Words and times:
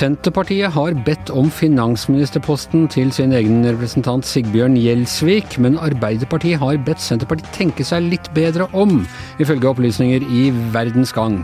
Senterpartiet 0.00 0.72
har 0.72 0.94
bedt 1.04 1.28
om 1.36 1.50
finansministerposten 1.52 2.86
til 2.88 3.10
sin 3.12 3.34
egen 3.36 3.58
representant 3.66 4.24
Sigbjørn 4.24 4.78
Gjelsvik, 4.80 5.58
men 5.60 5.76
Arbeiderpartiet 5.82 6.62
har 6.62 6.80
bedt 6.86 7.04
Senterpartiet 7.04 7.52
tenke 7.58 7.84
seg 7.84 8.06
litt 8.08 8.32
bedre 8.32 8.70
om, 8.72 9.02
ifølge 9.42 9.68
opplysninger 9.74 10.24
i 10.24 10.46
Verdens 10.72 11.12
Gang. 11.12 11.42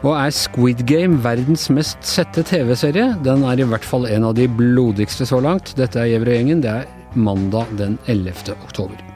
Og 0.00 0.16
er 0.16 0.32
Squid 0.32 0.86
Game 0.88 1.20
verdens 1.20 1.68
mest 1.74 2.00
sette 2.06 2.46
TV-serie? 2.48 3.12
Den 3.28 3.44
er 3.44 3.60
i 3.60 3.68
hvert 3.68 3.84
fall 3.84 4.08
en 4.08 4.30
av 4.30 4.38
de 4.40 4.48
blodigste 4.48 5.28
så 5.28 5.44
langt. 5.44 5.76
Dette 5.76 6.00
er 6.00 6.14
Gjevrøy-gjengen. 6.14 6.64
Det 6.64 6.76
er 6.80 6.92
mandag 7.12 7.76
den 7.76 8.00
11. 8.08 8.56
oktober. 8.62 9.11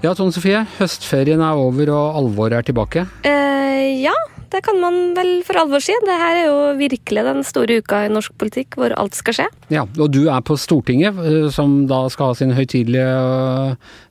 Ja, 0.00 0.14
Tone 0.16 0.32
Sofie. 0.32 0.62
Høstferien 0.78 1.42
er 1.44 1.58
over 1.60 1.90
og 1.92 2.14
alvoret 2.22 2.56
er 2.56 2.64
tilbake. 2.64 3.02
Eh, 3.28 4.00
ja, 4.00 4.14
det 4.50 4.62
kan 4.66 4.80
man 4.82 4.98
vel 5.14 5.40
for 5.46 5.58
alvor 5.60 5.82
si. 5.84 5.94
Det 6.06 6.16
her 6.18 6.40
er 6.40 6.46
jo 6.48 6.58
virkelig 6.80 7.24
den 7.26 7.42
store 7.46 7.80
uka 7.80 8.04
i 8.06 8.12
norsk 8.12 8.34
politikk 8.40 8.78
hvor 8.80 8.94
alt 8.98 9.16
skal 9.18 9.36
skje. 9.36 9.46
Ja, 9.70 9.84
og 9.86 10.10
du 10.10 10.24
er 10.26 10.42
på 10.46 10.56
Stortinget, 10.58 11.18
eh, 11.22 11.48
som 11.54 11.84
da 11.90 12.02
skal 12.10 12.32
ha 12.32 12.38
sin 12.38 12.54
høytidelige 12.56 13.06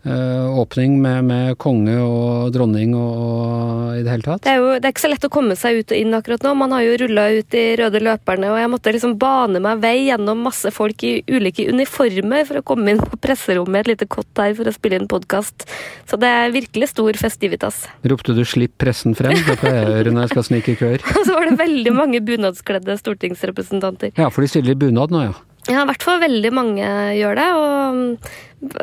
øh, 0.08 0.60
åpning 0.62 0.96
med, 1.04 1.28
med, 1.28 1.58
konge 1.60 1.98
og 2.00 2.54
dronning 2.56 2.96
og 2.96 3.98
i 3.98 4.04
det 4.06 4.14
hele 4.14 4.26
tatt. 4.26 4.46
Det 4.46 4.54
er 4.54 4.62
jo 4.62 4.70
det 4.78 4.88
er 4.88 4.96
ikke 4.96 5.04
så 5.04 5.12
lett 5.12 5.28
å 5.28 5.32
komme 5.34 5.58
seg 5.60 5.82
ut 5.82 5.94
og 5.94 6.00
inn 6.00 6.16
akkurat 6.16 6.46
nå. 6.48 6.56
Man 6.62 6.76
har 6.76 6.86
jo 6.86 6.96
rulla 7.04 7.28
ut 7.36 7.50
de 7.52 7.66
røde 7.82 8.04
løperne, 8.06 8.54
og 8.54 8.62
jeg 8.62 8.72
måtte 8.72 8.96
liksom 8.96 9.18
bane 9.20 9.64
meg 9.64 9.84
vei 9.84 9.96
gjennom 10.08 10.46
masse 10.48 10.72
folk 10.76 11.04
i 11.04 11.14
ulike 11.28 11.68
uniformer 11.68 12.48
for 12.48 12.62
å 12.62 12.66
komme 12.72 12.96
inn 12.96 13.04
på 13.04 13.20
presserommet 13.20 13.84
et 13.84 13.94
lite 13.94 14.10
kott 14.10 14.40
her 14.40 14.56
for 14.56 14.70
å 14.70 14.76
spille 14.76 15.02
inn 15.02 15.10
podkast. 15.12 15.68
Så 16.08 16.20
det 16.22 16.32
er 16.32 16.56
virkelig 16.56 16.94
stor 16.94 17.20
festivitas. 17.20 17.84
Ropte 18.08 18.36
du 18.38 18.46
'slipp 18.48 18.78
pressen 18.80 19.18
frem'? 19.18 19.36
Det 19.44 19.60
pleier 19.60 19.84
jeg 19.84 19.90
å 19.90 19.96
gjøre 19.98 20.16
når 20.16 20.29
jeg 20.30 20.36
skal 20.38 20.48
snike 20.48 20.74
i 20.76 20.80
køer. 20.80 21.04
Og 21.18 21.26
så 21.26 21.36
var 21.36 21.50
det 21.50 21.58
veldig 21.60 21.94
mange 21.98 22.22
bunadskledde 22.24 22.96
stortingsrepresentanter. 23.02 24.14
Ja, 24.20 24.30
for 24.30 24.46
de 24.46 24.52
stiller 24.52 24.78
i 24.78 24.80
bunad 24.80 25.12
nå, 25.14 25.26
ja. 25.32 25.38
Ja, 25.70 25.84
i 25.84 25.90
hvert 25.90 26.06
fall 26.06 26.22
veldig 26.22 26.50
mange 26.56 26.86
gjør 27.18 27.36
det. 27.38 27.48
og 27.60 28.30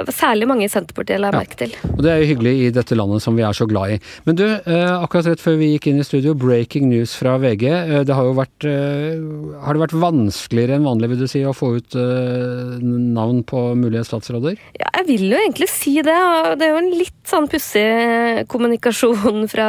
Særlig 0.08 0.46
mange 0.48 0.64
i 0.64 0.70
Senterpartiet, 0.72 1.20
la 1.20 1.28
jeg 1.28 1.36
ja. 1.36 1.40
merke 1.42 1.58
til. 1.60 1.74
Og 1.92 2.00
Det 2.04 2.12
er 2.12 2.22
jo 2.22 2.28
hyggelig 2.30 2.54
i 2.64 2.70
dette 2.72 2.96
landet 2.96 3.24
som 3.24 3.36
vi 3.36 3.44
er 3.44 3.56
så 3.56 3.66
glad 3.68 3.96
i. 3.96 3.98
Men 4.24 4.38
du, 4.38 4.44
eh, 4.46 4.92
akkurat 4.96 5.28
rett 5.28 5.42
før 5.42 5.58
vi 5.60 5.72
gikk 5.74 5.90
inn 5.90 6.00
i 6.00 6.06
studio, 6.06 6.32
breaking 6.32 6.88
news 6.88 7.12
fra 7.18 7.36
VG. 7.42 7.66
Eh, 7.68 8.04
det 8.08 8.16
har 8.16 8.24
jo 8.24 8.36
vært 8.38 8.68
eh, 8.68 9.20
Har 9.66 9.76
det 9.76 9.84
vært 9.84 9.96
vanskeligere 10.00 10.78
enn 10.78 10.88
vanlig, 10.88 11.10
vil 11.12 11.24
du 11.24 11.28
si, 11.30 11.44
å 11.44 11.54
få 11.56 11.74
ut 11.76 11.96
navn 11.96 13.42
på 13.46 13.62
mulige 13.78 14.06
statsråder? 14.08 14.56
Ja, 14.78 14.88
jeg 15.00 15.08
vil 15.10 15.26
jo 15.32 15.40
egentlig 15.40 15.68
si 15.72 15.96
det. 16.00 16.16
og 16.16 16.56
Det 16.58 16.68
er 16.68 16.72
jo 16.72 16.82
en 16.84 16.94
litt 16.96 17.20
sånn 17.28 17.50
pussig 17.50 18.46
kommunikasjon 18.52 19.44
fra 19.52 19.68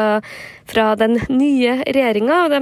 fra 0.67 0.91
den 0.99 1.17
nye 1.31 1.77
regjeringa. 1.85 2.39
De 2.51 2.59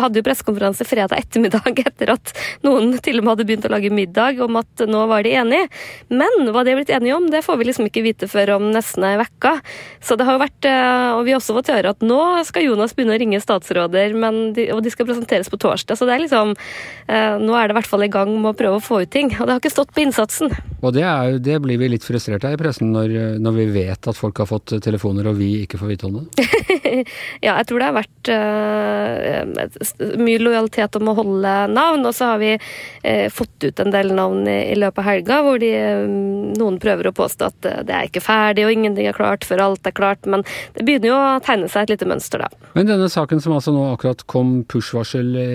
hadde 0.00 0.20
jo 0.20 0.26
pressekonferanse 0.26 0.86
fredag 0.88 1.18
ettermiddag 1.22 1.80
etter 1.86 2.14
at 2.16 2.34
noen 2.66 2.96
til 3.04 3.20
og 3.20 3.26
med 3.26 3.34
hadde 3.34 3.48
begynt 3.48 3.68
å 3.68 3.74
lage 3.74 3.92
middag 3.94 4.42
om 4.44 4.60
at 4.60 4.86
nå 4.90 5.04
var 5.10 5.26
de 5.26 5.34
enige. 5.38 5.70
Men 6.12 6.43
hva 6.52 6.64
de 6.66 6.74
er 6.74 6.80
blitt 6.80 6.92
enige 6.92 7.16
om, 7.16 7.30
det 7.32 7.44
får 7.46 7.56
vi 7.60 7.68
liksom 7.68 7.88
ikke 7.88 8.04
vite 8.04 8.28
før 8.30 8.56
om 8.58 8.68
nesten 8.74 9.06
ei 9.06 9.16
uke. 9.20 9.54
Så 10.04 10.16
det 10.18 10.26
har 10.26 10.36
jo 10.36 10.42
vært 10.42 10.68
eh, 10.68 11.10
Og 11.14 11.24
vi 11.26 11.34
har 11.34 11.40
også 11.40 11.56
fått 11.56 11.70
høre 11.72 11.94
at 11.94 12.04
nå 12.04 12.20
skal 12.48 12.66
Jonas 12.66 12.94
begynne 12.96 13.16
å 13.16 13.20
ringe 13.20 13.40
statsråder, 13.42 14.14
de, 14.56 14.68
og 14.74 14.82
de 14.84 14.92
skal 14.92 15.08
presenteres 15.08 15.50
på 15.52 15.60
torsdag. 15.60 15.98
Så 15.98 16.08
det 16.08 16.16
er 16.16 16.24
liksom 16.24 16.54
eh, 16.54 17.36
Nå 17.40 17.56
er 17.56 17.68
det 17.68 17.76
i 17.76 17.78
hvert 17.80 17.90
fall 17.90 18.06
i 18.06 18.12
gang 18.12 18.32
med 18.34 18.52
å 18.52 18.58
prøve 18.58 18.80
å 18.80 18.84
få 18.84 19.02
ut 19.04 19.12
ting. 19.12 19.32
Og 19.38 19.46
det 19.46 19.56
har 19.56 19.62
ikke 19.62 19.74
stått 19.74 19.94
på 19.94 20.04
innsatsen. 20.04 20.52
Og 20.84 20.92
det, 20.96 21.04
er, 21.08 21.38
det 21.42 21.58
blir 21.64 21.80
vi 21.80 21.88
litt 21.94 22.04
frustrert 22.04 22.44
av 22.44 22.56
i 22.56 22.60
pressen, 22.60 22.92
når, 22.94 23.38
når, 23.42 23.56
vi 23.56 23.66
vet 23.78 24.08
at 24.10 24.18
folk 24.18 24.42
har 24.42 24.48
fått 24.50 24.74
telefoner 24.84 25.30
og 25.30 25.38
vi 25.38 25.50
ikke 25.64 25.78
får 25.80 25.92
vite 25.92 26.08
om 26.08 26.18
det. 26.18 26.44
ja, 27.46 27.54
jeg 27.54 27.68
tror 27.70 27.80
det 27.80 27.88
har 27.88 27.96
vært 27.96 28.30
uh, 28.34 30.16
mye 30.20 30.42
lojalitet 30.42 30.98
om 31.00 31.10
å 31.10 31.16
holde 31.16 31.54
navn, 31.72 32.04
og 32.04 32.16
så 32.16 32.34
har 32.34 32.42
vi 32.42 32.52
uh, 32.58 33.26
fått 33.32 33.64
ut 33.64 33.84
en 33.84 33.94
del 33.94 34.12
navn 34.16 34.44
i, 34.50 34.58
i 34.74 34.78
løpet 34.78 35.00
av 35.00 35.08
helga 35.08 35.40
hvor 35.46 35.62
de 35.62 35.72
noen 36.58 36.80
prøver 36.82 37.08
å 37.08 37.14
påstå 37.16 37.48
at 37.50 37.68
det 37.88 37.94
er 37.94 38.08
ikke 38.08 38.22
ferdig 38.24 38.66
og 38.66 38.74
ingenting 38.74 39.08
er 39.08 39.16
klart 39.16 39.46
før 39.48 39.62
alt 39.68 39.88
er 39.88 39.96
klart, 39.96 40.28
men 40.30 40.44
det 40.76 40.86
begynner 40.86 41.10
jo 41.10 41.16
å 41.18 41.40
tegne 41.44 41.70
seg 41.70 41.86
et 41.86 41.94
lite 41.94 42.08
mønster, 42.10 42.44
da. 42.44 42.70
Men 42.74 42.90
denne 42.90 43.08
saken 43.12 43.42
som 43.42 43.56
altså 43.56 43.74
nå 43.74 43.86
akkurat 43.92 44.26
kom 44.30 44.56
push-varsel 44.70 45.32
i, 45.38 45.48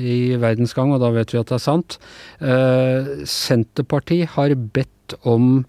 i 0.00 0.18
Verdensgang, 0.40 0.94
og 0.94 1.02
da 1.04 1.12
vet 1.14 1.34
vi 1.34 1.40
at 1.40 1.50
det 1.50 1.58
er 1.58 1.64
sant. 1.64 1.98
Eh, 2.40 3.10
Senterpartiet 3.30 4.34
har 4.36 4.54
bedt 4.54 5.18
om 5.22 5.66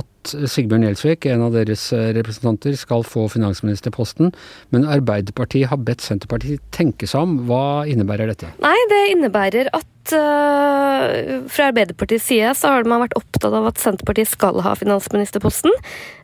at 0.00 0.34
Sigbjørn 0.50 0.86
Gjelsvik, 0.88 1.28
en 1.30 1.46
av 1.46 1.56
deres 1.56 1.86
representanter, 1.92 2.76
skal 2.80 3.04
få 3.06 3.26
finansministerposten. 3.32 4.32
Men 4.74 4.86
Arbeiderpartiet 4.88 5.70
har 5.70 5.82
bedt 5.84 6.04
Senterpartiet 6.04 6.64
tenke 6.74 7.08
seg 7.10 7.26
om. 7.26 7.36
Hva 7.48 7.84
innebærer 7.90 8.32
dette? 8.32 8.52
Nei, 8.64 8.76
det 8.90 9.02
innebærer 9.12 9.70
at 9.76 10.14
uh, 10.16 11.44
fra 11.50 11.68
Arbeiderpartiets 11.70 12.26
side 12.28 12.52
så 12.58 12.72
har 12.74 12.88
man 12.88 13.04
vært 13.04 13.16
opptatt 13.18 13.52
av 13.54 13.68
at 13.70 13.80
Senterpartiet 13.80 14.32
skal 14.32 14.60
ha 14.64 14.74
finansministerposten. 14.78 15.72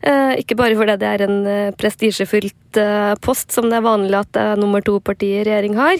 Uh, 0.04 0.34
ikke 0.41 0.59
bare 0.60 0.78
fordi 0.78 0.98
det 1.00 1.10
er 1.10 1.26
en 1.26 1.38
uh, 1.47 1.76
prestisjefylt 1.80 2.56
post, 3.25 3.50
som 3.50 3.66
det 3.66 3.80
er 3.80 3.82
vanlig 3.82 4.14
at 4.14 4.28
det 4.36 4.42
er 4.53 4.60
nummer 4.60 4.84
to-parti 4.86 5.26
i 5.41 5.42
regjering 5.42 5.75
har, 5.75 5.98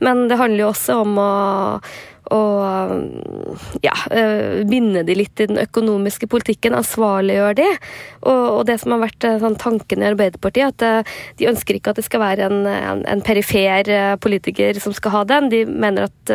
men 0.00 0.22
det 0.30 0.38
handler 0.40 0.62
jo 0.62 0.70
også 0.70 0.94
om 1.02 1.18
å 1.20 1.32
og 2.34 3.78
ja, 3.84 3.94
binde 4.66 5.04
de 5.06 5.16
litt 5.18 5.40
i 5.42 5.48
den 5.50 5.60
økonomiske 5.62 6.28
politikken, 6.30 6.74
ansvarliggjøre 6.76 7.56
de. 7.60 7.68
Og, 8.24 8.42
og, 8.58 8.62
det 8.68 8.78
som 8.82 8.94
har 8.96 9.04
vært 9.04 9.28
sånn, 9.42 9.58
tanken 9.60 10.02
i 10.02 10.08
Arbeiderpartiet, 10.10 10.82
at 10.82 11.12
de 11.38 11.48
ønsker 11.50 11.78
ikke 11.78 11.94
at 11.94 12.00
det 12.00 12.06
skal 12.08 12.24
være 12.24 12.48
en, 12.50 12.66
en, 12.66 13.04
en 13.06 13.24
perifer 13.24 13.92
politiker 14.22 14.80
som 14.82 14.94
skal 14.96 15.14
ha 15.14 15.24
den. 15.28 15.50
De 15.52 15.62
mener 15.68 16.08
at 16.08 16.34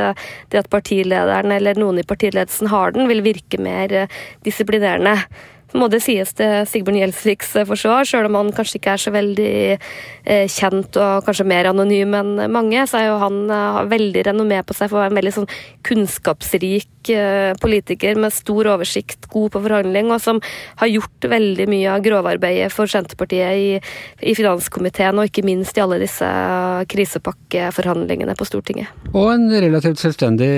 det 0.52 0.62
at 0.62 0.72
partilederen 0.72 1.52
eller 1.56 1.80
noen 1.80 2.02
i 2.02 2.08
partiledelsen 2.08 2.72
har 2.72 2.96
den, 2.96 3.10
vil 3.12 3.24
virke 3.26 3.60
mer 3.62 3.94
eh, 4.04 4.22
disiplinerende 4.46 5.18
må 5.78 5.88
det 5.92 6.02
sies 6.04 6.34
til 6.38 6.66
Sigbjørn 6.68 7.00
Gjelsviks 7.00 7.54
forsvar, 7.70 8.08
sjøl 8.08 8.28
om 8.30 8.38
han 8.40 8.54
kanskje 8.56 8.80
ikke 8.80 8.96
er 8.96 9.04
så 9.04 9.14
veldig 9.16 9.52
eh, 9.72 10.48
kjent 10.52 10.98
og 11.00 11.28
kanskje 11.28 11.48
mer 11.48 11.72
anonym 11.72 12.16
enn 12.18 12.34
mange, 12.52 12.84
så 12.90 13.02
er 13.02 13.10
jo 13.10 13.20
han 13.22 13.44
eh, 13.52 13.82
veldig 13.92 14.26
renommé 14.28 14.62
på 14.68 14.78
seg 14.78 14.92
for 14.92 15.00
å 15.00 15.06
være 15.06 15.14
en 15.14 15.22
veldig 15.22 15.36
sånn 15.40 15.52
kunnskapsrik 15.88 16.91
eh, 17.10 17.54
politiker 17.62 18.20
med 18.22 18.34
stor 18.36 18.70
oversikt, 18.76 19.26
god 19.32 19.52
på 19.56 19.62
forhandling, 19.66 20.12
og 20.14 20.22
som 20.22 20.42
har 20.82 20.92
gjort 20.92 21.28
veldig 21.32 21.68
mye 21.72 21.96
av 21.96 22.04
grovarbeidet 22.06 22.70
for 22.74 22.90
Senterpartiet 22.92 23.58
i, 23.58 23.80
i 24.22 24.36
finanskomiteen, 24.38 25.18
og 25.18 25.30
ikke 25.30 25.46
minst 25.48 25.78
i 25.78 25.84
alle 25.84 26.02
disse 26.02 26.28
krisepakkeforhandlingene 26.92 28.36
på 28.38 28.48
Stortinget. 28.48 28.92
Og 29.12 29.32
en 29.34 29.48
relativt 29.52 30.02
selvstendig 30.02 30.52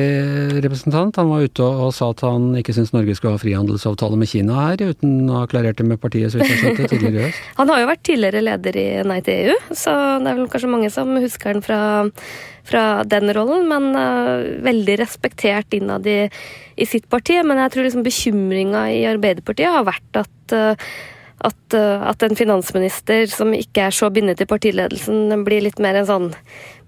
representant. 0.64 1.18
Han 1.22 1.32
var 1.32 1.48
ute 1.48 1.66
og, 1.66 1.88
og 1.88 1.96
sa 1.96 2.12
at 2.14 2.24
han 2.26 2.52
ikke 2.60 2.76
syns 2.76 2.94
Norge 2.96 3.16
skulle 3.18 3.36
ha 3.38 3.42
frihandelsavtale 3.42 4.20
med 4.20 4.30
Kina 4.30 4.60
her. 4.70 4.84
uten 4.94 5.30
å 5.30 5.44
ha 5.44 5.50
klarert 5.50 5.80
det 5.80 5.88
med 5.88 6.02
partiet, 6.02 6.32
så 6.32 6.40
vidt 6.40 6.52
jeg 6.52 6.62
skjønte, 6.62 6.90
tidligere 6.92 7.22
i 7.22 7.28
høst? 7.28 7.44
Han 7.60 7.72
har 7.72 7.84
jo 7.84 7.90
vært 7.90 8.06
tidligere 8.08 8.44
leder 8.44 8.80
i 8.80 8.88
Nei 9.08 9.20
til 9.26 9.52
EU, 9.52 9.60
så 9.78 9.94
det 10.24 10.32
er 10.32 10.40
vel 10.40 10.50
kanskje 10.52 10.72
mange 10.72 10.90
som 10.94 11.12
husker 11.20 11.54
han 11.54 11.64
fra, 11.66 11.80
fra 12.68 13.04
den 13.08 13.32
rollen. 13.36 13.68
Men 13.70 13.90
uh, 13.98 14.62
veldig 14.66 15.00
respektert 15.02 15.76
innad 15.76 16.08
i, 16.10 16.20
i, 16.76 16.88
sitt 16.90 17.10
parti. 17.12 17.40
Men 17.46 17.62
jeg 17.64 17.76
tror 17.76 17.88
liksom 17.88 18.06
bekymringa 18.06 18.86
i 18.94 19.04
Arbeiderpartiet 19.10 19.74
har 19.74 19.90
vært 19.90 20.24
at 20.24 20.56
uh, 20.58 20.94
at, 21.44 21.76
uh, 21.76 22.06
at, 22.10 22.24
en 22.24 22.38
finansminister 22.38 23.28
som 23.32 23.54
ikke 23.56 23.90
er 23.90 23.96
så 23.96 24.10
bindet 24.14 24.40
til 24.42 24.50
partiledelsen, 24.50 25.32
blir 25.44 25.66
litt 25.66 25.82
mer 25.84 26.00
en 26.00 26.10
sånn 26.10 26.32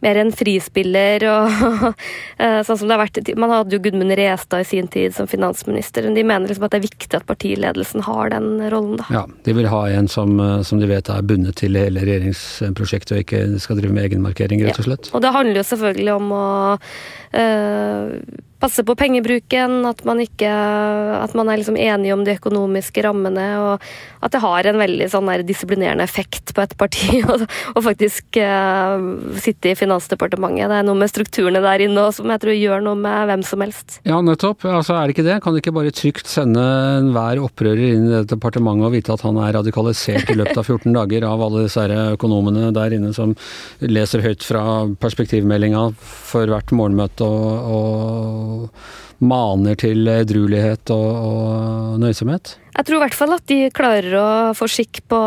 mer 0.06 0.20
en 0.20 0.32
frispiller 0.36 1.24
og 1.30 1.52
eh, 2.44 2.60
sånn 2.66 2.80
som 2.80 2.88
det 2.88 2.96
har 2.96 3.04
vært 3.04 3.32
Man 3.40 3.54
hadde 3.54 3.78
jo 3.78 3.82
Gudmund 3.84 4.14
Restad 4.18 4.66
i 4.66 4.68
sin 4.68 4.90
tid 4.92 5.16
som 5.16 5.30
finansminister. 5.30 6.06
men 6.06 6.18
De 6.18 6.26
mener 6.28 6.52
liksom 6.52 6.68
at 6.68 6.76
det 6.76 6.82
er 6.82 6.88
viktig 6.88 7.12
at 7.18 7.28
partiledelsen 7.30 8.06
har 8.08 8.34
den 8.36 8.50
rollen, 8.74 9.00
da. 9.02 9.08
Ja, 9.14 9.24
de 9.48 9.56
vil 9.58 9.70
ha 9.72 9.84
en 9.90 10.10
som, 10.12 10.38
eh, 10.40 10.62
som 10.68 10.82
de 10.82 10.90
vet 10.92 11.12
er 11.12 11.26
bundet 11.26 11.60
til 11.62 11.80
hele 11.80 12.04
regjeringsprosjektet 12.06 13.16
og 13.16 13.24
ikke 13.24 13.46
skal 13.64 13.80
drive 13.80 13.96
med 13.96 14.10
egenmarkering, 14.10 14.64
rett 14.66 14.82
og 14.82 14.90
slett. 14.90 15.10
Ja, 15.10 15.18
og 15.18 15.26
det 15.26 15.36
handler 15.36 15.62
jo 15.62 15.70
selvfølgelig 15.72 16.18
om 16.20 16.36
å 16.36 16.50
øh, 16.76 18.04
passe 18.66 18.84
på 18.86 18.96
pengebruken, 18.98 19.84
at 19.86 20.02
man, 20.08 20.22
ikke, 20.24 20.50
at 21.20 21.34
man 21.38 21.50
er 21.52 21.62
liksom 21.62 21.78
enig 21.78 22.14
om 22.16 22.24
de 22.26 22.34
økonomiske 22.40 23.04
rammene, 23.06 23.46
og 23.62 23.86
at 24.26 24.34
det 24.34 24.42
har 24.42 24.70
en 24.70 24.80
veldig 24.82 25.08
sånn 25.12 25.30
disiplinerende 25.46 26.06
effekt 26.06 26.54
på 26.56 26.64
et 26.64 26.74
parti 26.80 27.20
å 27.78 27.84
faktisk 27.86 28.40
uh, 28.42 28.98
sitte 29.42 29.72
i 29.72 29.78
Finansdepartementet. 29.78 30.70
Det 30.72 30.80
er 30.80 30.88
noe 30.88 30.98
med 30.98 31.12
strukturene 31.12 31.62
der 31.62 31.86
inne 31.86 32.08
som 32.16 32.32
jeg 32.34 32.42
tror 32.42 32.58
gjør 32.58 32.86
noe 32.86 33.00
med 33.00 33.30
hvem 33.30 33.46
som 33.46 33.62
helst. 33.66 34.00
Ja, 34.08 34.18
nettopp. 34.26 34.66
Altså, 34.66 34.96
er 34.98 35.06
det 35.06 35.16
ikke 35.16 35.28
det? 35.28 35.38
Kan 35.44 35.54
du 35.54 35.62
ikke 35.62 35.76
bare 35.76 35.94
trygt 35.96 36.30
sende 36.32 36.64
enhver 37.02 37.44
opprører 37.46 37.84
inn 37.92 38.08
i 38.10 38.14
det 38.16 38.24
departementet 38.34 38.90
og 38.90 38.96
vite 38.96 39.14
at 39.14 39.26
han 39.26 39.40
er 39.44 39.54
radikalisert 39.60 40.32
i 40.34 40.38
løpet 40.40 40.62
av 40.62 40.66
14 40.66 40.96
dager 40.96 41.28
av 41.30 41.46
alle 41.46 41.66
disse 41.68 41.86
økonomene 42.16 42.72
der 42.76 42.98
inne 42.98 43.14
som 43.16 43.36
leser 43.84 44.24
høyt 44.26 44.46
fra 44.46 44.64
perspektivmeldinga 45.02 45.88
for 46.02 46.50
hvert 46.50 46.74
morgenmøte 46.76 47.26
og, 47.26 47.76
og 47.76 48.55
maner 49.24 49.78
til 49.80 50.08
edruelighet 50.12 50.92
og, 50.96 51.10
og 51.16 52.00
nøysomhet? 52.04 52.56
Jeg 52.76 52.90
tror 52.90 52.98
i 52.98 53.04
hvert 53.06 53.16
fall 53.16 53.34
at 53.38 53.46
de 53.48 53.58
klarer 53.72 54.16
å 54.20 54.30
få 54.58 54.68
skikk 54.68 55.06
på 55.08 55.20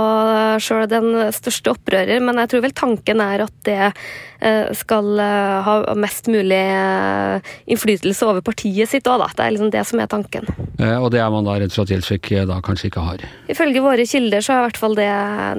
sjøl 0.61 0.85
den 0.91 1.15
største 1.33 1.73
opprører, 1.73 2.21
men 2.21 2.37
jeg 2.43 2.53
tror 2.53 2.65
vel 2.67 2.75
tanken 2.77 3.23
er 3.25 3.45
at 3.47 3.55
det 3.65 3.79
eh, 3.89 4.69
skal 4.77 5.09
eh, 5.23 5.55
ha 5.65 5.77
mest 5.97 6.29
mulig 6.29 6.59
eh, 6.61 7.55
innflytelse 7.73 8.29
over 8.29 8.45
partiet 8.45 8.93
sitt 8.93 9.09
òg, 9.09 9.23
da. 9.23 9.31
Det 9.33 9.47
er 9.47 9.55
liksom 9.57 9.73
det 9.73 9.85
som 9.89 10.03
er 10.03 10.11
tanken. 10.13 10.45
Og 10.79 11.09
det 11.15 11.23
er 11.25 11.33
man 11.33 11.49
da 11.49 11.57
redd 11.59 11.73
for 11.73 11.87
at 11.87 11.93
Gjelsvik 11.95 12.29
da 12.51 12.59
kanskje 12.65 12.91
ikke 12.91 13.07
har? 13.07 13.25
Ifølge 13.51 13.83
våre 13.83 14.05
kilder 14.09 14.45
så 14.45 14.53
er 14.53 14.61
i 14.61 14.67
hvert 14.69 14.83
fall 14.83 14.99
det 14.99 15.09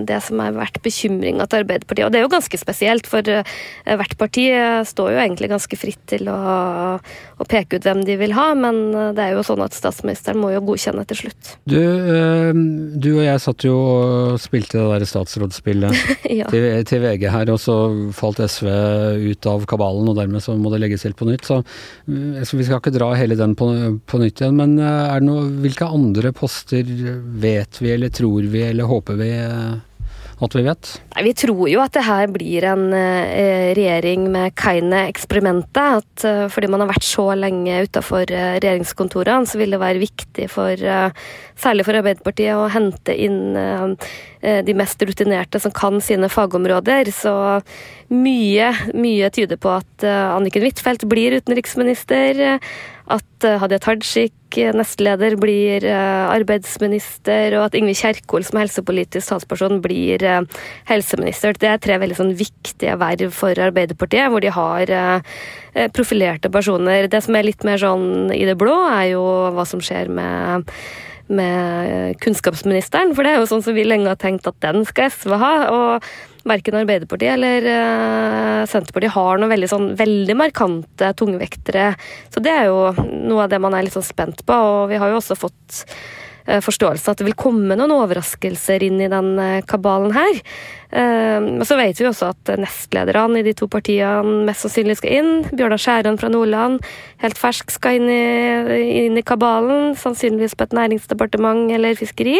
det 0.09 0.21
som 0.23 0.39
har 0.43 0.53
vært 0.55 0.77
bekymringa 0.85 1.49
til 1.49 1.63
Arbeiderpartiet. 1.63 2.05
Og 2.05 2.13
det 2.13 2.21
er 2.21 2.27
jo 2.27 2.31
ganske 2.31 2.61
spesielt, 2.61 3.09
for 3.09 3.25
hvert 3.25 4.15
parti 4.21 4.45
står 4.87 5.15
jo 5.15 5.21
egentlig 5.25 5.49
ganske 5.51 5.79
fritt 5.79 6.01
til 6.13 6.29
å, 6.31 6.37
å 7.01 7.49
peke 7.49 7.79
ut 7.79 7.89
hvem 7.89 8.05
de 8.07 8.15
vil 8.21 8.37
ha, 8.37 8.51
men 8.57 8.79
det 9.17 9.25
er 9.25 9.35
jo 9.35 9.43
sånn 9.45 9.65
at 9.65 9.75
statsministeren 9.75 10.39
må 10.39 10.53
jo 10.53 10.63
godkjenne 10.69 11.03
til 11.09 11.23
slutt. 11.25 11.53
Du 11.67 11.78
du, 11.79 11.85
eh, 12.13 12.49
du 12.99 13.09
og 13.15 13.23
jeg 13.23 13.41
satt 13.43 13.65
jo 13.65 13.75
og 13.79 14.37
spilte 14.41 14.77
det 14.77 14.87
der 14.91 15.07
statsrådsspillet 15.09 15.95
ja. 16.39 16.49
til, 16.51 16.67
til, 16.89 17.03
VG 17.05 17.25
her, 17.33 17.51
og 17.53 17.61
så 17.63 17.77
falt 18.15 18.41
SV 18.45 18.69
ut 19.29 19.49
av 19.49 19.65
kabalen, 19.69 20.11
og 20.11 20.19
dermed 20.19 20.43
så 20.43 20.57
må 20.59 20.73
det 20.73 20.83
legges 20.83 21.07
helt 21.07 21.19
på 21.19 21.29
nytt. 21.29 21.47
Så, 21.47 21.61
eh, 22.11 22.41
så 22.43 22.59
vi 22.59 22.67
skal 22.67 22.83
ikke 22.83 22.95
dra 22.95 23.11
hele 23.19 23.39
den 23.39 23.55
på, 23.59 23.69
på 24.05 24.21
nytt 24.21 24.43
igjen. 24.43 24.59
Men 24.59 24.77
eh, 24.77 25.15
er 25.15 25.25
noe, 25.25 25.47
hvilke 25.63 25.89
andre 25.89 26.33
poster 26.35 26.87
vet 27.41 27.81
vi, 27.81 27.93
eller 27.95 28.13
tror 28.13 28.49
vi, 28.51 28.65
eller 28.69 28.89
håper 28.89 29.19
vi 29.19 29.31
at 30.47 30.55
vi 30.55 30.63
vet? 30.63 30.91
Nei, 31.15 31.23
vi 31.27 31.33
tror 31.37 31.65
jo 31.71 31.81
at 31.83 31.95
det 31.95 32.05
her 32.07 32.29
blir 32.31 32.65
en 32.69 32.85
eh, 32.95 33.71
regjering 33.77 34.29
med 34.31 34.55
Kaine-eksperimentet. 34.59 35.99
At 35.99 36.25
eh, 36.27 36.45
fordi 36.51 36.69
man 36.71 36.83
har 36.83 36.91
vært 36.93 37.07
så 37.07 37.27
lenge 37.35 37.81
utafor 37.89 38.23
eh, 38.31 38.55
regjeringskontorene, 38.59 39.49
så 39.49 39.59
vil 39.59 39.75
det 39.75 39.81
være 39.81 40.03
viktig 40.03 40.47
for 40.51 40.87
særlig 41.59 41.85
for 41.87 41.99
Arbeiderpartiet 41.99 42.55
å 42.55 42.69
hente 42.71 43.15
inn 43.19 43.39
de 44.39 44.73
mest 44.77 45.01
rutinerte 45.03 45.59
som 45.59 45.73
kan 45.75 45.97
sine 46.03 46.29
fagområder. 46.31 47.09
Så 47.11 47.33
mye, 48.13 48.69
mye 48.95 49.27
tyder 49.35 49.59
på 49.59 49.73
at 49.81 50.05
Anniken 50.07 50.63
Huitfeldt 50.63 51.03
blir 51.11 51.35
utenriksminister 51.41 52.39
at 53.09 53.45
eh, 53.47 53.57
Hadia 53.61 53.79
Tajik, 53.81 54.57
eh, 54.57 54.71
nestleder, 54.75 55.35
blir 55.41 55.85
eh, 55.87 56.25
arbeidsminister, 56.29 57.55
og 57.57 57.67
at 57.67 57.77
Ingvild 57.77 57.97
Kjerkol 57.99 58.45
som 58.45 58.61
helsepolitisk 58.61 59.33
talsperson 59.33 59.81
blir 59.83 60.23
helseminister. 60.89 61.57
Det 61.57 61.71
er 61.71 61.81
tre 61.81 61.99
veldig 62.01 62.19
sånn 62.19 62.35
viktige 62.37 62.97
verv 63.01 63.33
for 63.35 63.65
Arbeiderpartiet, 63.69 64.29
hvor 64.31 64.45
de 64.45 64.53
har 64.53 64.93
profilerte 65.95 66.49
personer. 66.51 67.07
Det 67.09 67.21
som 67.23 67.37
er 67.37 67.45
litt 67.47 67.65
mer 67.67 67.81
sånn 67.81 68.33
i 68.35 68.43
det 68.47 68.57
blå, 68.59 68.75
er 68.89 69.13
jo 69.13 69.23
hva 69.55 69.65
som 69.69 69.81
skjer 69.83 70.09
med 70.11 70.69
med 71.29 72.17
kunnskapsministeren, 72.23 73.13
for 73.15 73.25
det 73.25 73.33
er 73.33 73.41
jo 73.41 73.49
sånn 73.49 73.63
som 73.65 73.77
vi 73.77 73.85
lenge 73.87 74.09
har 74.09 74.19
tenkt 74.19 74.49
at 74.49 74.57
den 74.65 74.83
skal 74.87 75.11
SV 75.13 75.37
ha. 75.39 75.53
og 75.69 76.09
verken 76.47 76.77
Arbeiderpartiet 76.79 77.35
eller 77.35 77.65
uh, 77.67 78.67
Senterpartiet 78.69 79.13
har 79.13 79.41
noen 79.41 79.51
veldig, 79.51 79.69
sånn, 79.69 79.89
veldig 79.99 80.35
markante 80.39 81.11
tungvektere. 81.19 81.91
Så 82.33 82.41
det 82.43 82.53
er 82.53 82.69
jo 82.69 82.93
noe 82.95 83.43
av 83.45 83.51
det 83.51 83.59
man 83.61 83.75
er 83.75 83.85
litt 83.85 83.95
sånn 83.95 84.07
spent 84.07 84.45
på. 84.47 84.55
Og 84.55 84.89
vi 84.91 84.99
har 85.01 85.11
jo 85.11 85.19
også 85.19 85.37
fått 85.39 85.83
uh, 86.49 86.59
forståelsen 86.65 87.13
at 87.13 87.21
det 87.21 87.27
vil 87.29 87.37
komme 87.39 87.77
noen 87.77 87.93
overraskelser 87.95 88.83
inn 88.85 88.99
i 89.01 89.09
den 89.11 89.31
uh, 89.39 89.61
kabalen 89.69 90.15
her. 90.15 90.43
Men 90.89 91.61
så 91.69 91.75
vet 91.77 91.99
vi 92.01 92.07
også 92.09 92.31
at 92.31 92.49
nestlederne 92.57 93.37
i 93.37 93.43
de 93.45 93.51
to 93.53 93.67
partiene 93.69 94.47
mest 94.47 94.65
sannsynlig 94.65 94.95
skal 94.97 95.19
inn. 95.19 95.29
Bjørnar 95.51 95.77
Skjæran 95.77 96.17
fra 96.17 96.31
Nordland, 96.33 96.79
helt 97.21 97.37
fersk, 97.37 97.69
skal 97.75 97.99
inn 97.99 98.09
i, 98.09 98.87
inn 99.03 99.19
i 99.19 99.21
kabalen. 99.21 99.93
Sannsynligvis 100.01 100.57
på 100.57 100.65
et 100.65 100.73
næringsdepartement 100.73 101.69
eller 101.77 101.93
fiskeri. 101.99 102.39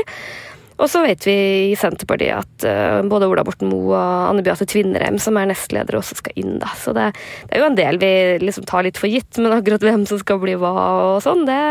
Og 0.82 0.90
så 0.90 1.04
vet 1.06 1.30
vi 1.30 1.38
i 1.70 1.78
Senterpartiet 1.78 2.42
at 2.42 3.06
både 3.14 3.30
Ola 3.30 3.46
Borten 3.46 3.70
Moe 3.70 3.94
og 3.94 4.28
Anne 4.32 4.42
Beate 4.42 4.66
Tvinnereim, 4.66 5.22
som 5.22 5.38
er 5.38 5.52
nestleder, 5.54 6.00
også 6.02 6.18
skal 6.18 6.42
inn. 6.42 6.58
da. 6.58 6.74
Så 6.74 6.98
det, 6.98 7.12
det, 7.46 7.54
er 7.54 7.68
jo 7.68 7.70
en 7.70 7.78
del 7.78 8.02
vi 8.02 8.14
liksom 8.48 8.66
tar 8.66 8.90
litt 8.90 8.98
for 8.98 9.14
gitt, 9.14 9.38
men 9.38 9.54
akkurat 9.54 9.86
hvem 9.86 10.10
som 10.10 10.26
skal 10.26 10.42
bli 10.42 10.58
hva 10.58 10.74
og 11.14 11.20
sånn, 11.22 11.46
det 11.46 11.62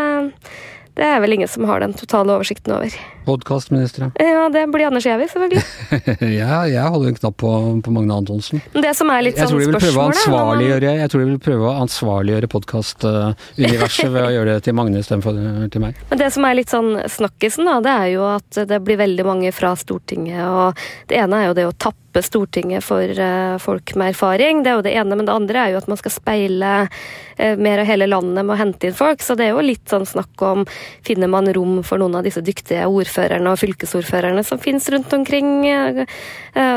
det 0.98 1.06
er 1.06 1.20
vel 1.22 1.36
ingen 1.36 1.48
som 1.48 1.62
har 1.68 1.78
den 1.78 1.92
totale 1.94 2.34
oversikten 2.34 2.72
over. 2.74 2.94
Podkastministre? 3.28 4.08
Ja, 4.18 4.48
det 4.50 4.64
blir 4.72 4.88
Anders 4.88 5.04
Giæver, 5.06 5.28
selvfølgelig. 5.30 5.62
ja, 6.40 6.56
jeg 6.66 6.90
holder 6.90 7.12
en 7.12 7.18
knapp 7.20 7.36
på, 7.38 7.52
på 7.84 7.92
Magne 7.94 8.16
Antonsen. 8.18 8.62
Det 8.74 8.90
som 8.98 9.12
er 9.14 9.22
litt 9.28 9.38
sånn 9.38 9.62
spørsmål 9.68 10.64
Jeg 10.64 11.12
tror 11.12 11.22
de 11.22 11.28
vil 11.28 11.38
prøve 11.44 11.68
å 11.70 11.76
ansvarliggjøre 11.84 12.50
podkastuniverset 12.50 14.10
ved 14.10 14.24
å 14.24 14.32
gjøre 14.34 14.56
det 14.56 14.66
til 14.66 14.74
Magne 14.80 15.04
istedenfor 15.04 15.38
til 15.70 15.86
meg. 15.86 16.02
Men 16.10 16.22
det 16.24 16.32
som 16.34 16.48
er 16.48 16.58
litt 16.58 16.74
sånn 16.74 16.90
snakkisen, 17.18 17.70
da, 17.70 17.78
det 17.84 17.94
er 17.94 18.10
jo 18.16 18.26
at 18.32 18.62
det 18.72 18.82
blir 18.82 18.98
veldig 18.98 19.28
mange 19.28 19.54
fra 19.54 19.76
Stortinget. 19.78 20.42
Og 20.42 21.12
det 21.12 21.22
ene 21.22 21.44
er 21.44 21.50
jo 21.52 21.58
det 21.60 21.68
å 21.68 21.76
tappe 21.78 22.07
Stortinget 22.24 22.84
for 22.84 23.04
uh, 23.04 23.58
folk 23.62 23.94
med 23.98 24.12
erfaring. 24.12 24.62
Det 24.62 24.70
er 24.70 24.78
jo 24.78 24.84
det 24.86 24.94
ene, 24.96 25.18
men 25.18 25.28
det 25.28 25.34
andre 25.34 25.62
er 25.62 25.72
jo 25.72 25.80
at 25.80 25.88
man 25.90 26.00
skal 26.00 26.14
speile 26.14 26.72
uh, 26.88 27.54
mer 27.60 27.82
av 27.82 27.88
hele 27.88 28.08
landet 28.10 28.42
med 28.42 28.54
å 28.54 28.58
hente 28.58 28.88
inn 28.88 28.96
folk. 28.96 29.22
Så 29.24 29.36
det 29.38 29.48
er 29.48 29.54
jo 29.54 29.64
litt 29.64 29.86
sånn 29.90 30.06
snakk 30.08 30.44
om 30.46 30.64
finner 31.06 31.30
man 31.30 31.50
rom 31.54 31.82
for 31.86 32.00
noen 32.00 32.18
av 32.20 32.26
disse 32.26 32.42
dyktige 32.44 32.88
ordførerne 32.88 33.52
og 33.52 33.60
fylkesordførerne 33.62 34.44
som 34.46 34.62
finnes 34.62 34.88
rundt 34.94 35.14
omkring. 35.14 35.52
Uh, 35.68 36.04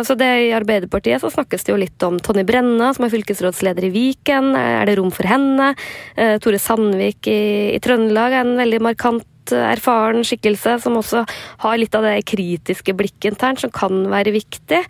så 0.06 0.18
det 0.20 0.30
I 0.48 0.54
Arbeiderpartiet 0.58 1.24
så 1.24 1.32
snakkes 1.34 1.66
det 1.66 1.74
jo 1.74 1.80
litt 1.82 2.08
om 2.08 2.20
Tonje 2.22 2.46
Brenna, 2.48 2.92
som 2.94 3.08
er 3.08 3.14
fylkesrådsleder 3.16 3.90
i 3.90 3.94
Viken. 3.96 4.54
Er 4.58 4.86
det 4.90 5.00
rom 5.00 5.10
for 5.16 5.26
henne? 5.26 5.72
Tore 6.44 6.60
Sandvik 6.62 7.28
i, 7.32 7.42
i 7.74 7.80
Trøndelag 7.82 8.36
er 8.36 8.46
en 8.46 8.58
veldig 8.60 8.82
markant 8.84 9.31
erfaren 9.58 10.26
skikkelse 10.28 10.78
som 10.84 10.98
også 11.00 11.24
har 11.64 11.80
litt 11.80 11.96
av 11.98 12.06
det 12.08 12.18
kritiske 12.30 12.96
blikket 12.98 13.34
internt, 13.34 13.62
som 13.64 13.74
kan 13.74 14.06
være 14.12 14.34
viktig. 14.36 14.82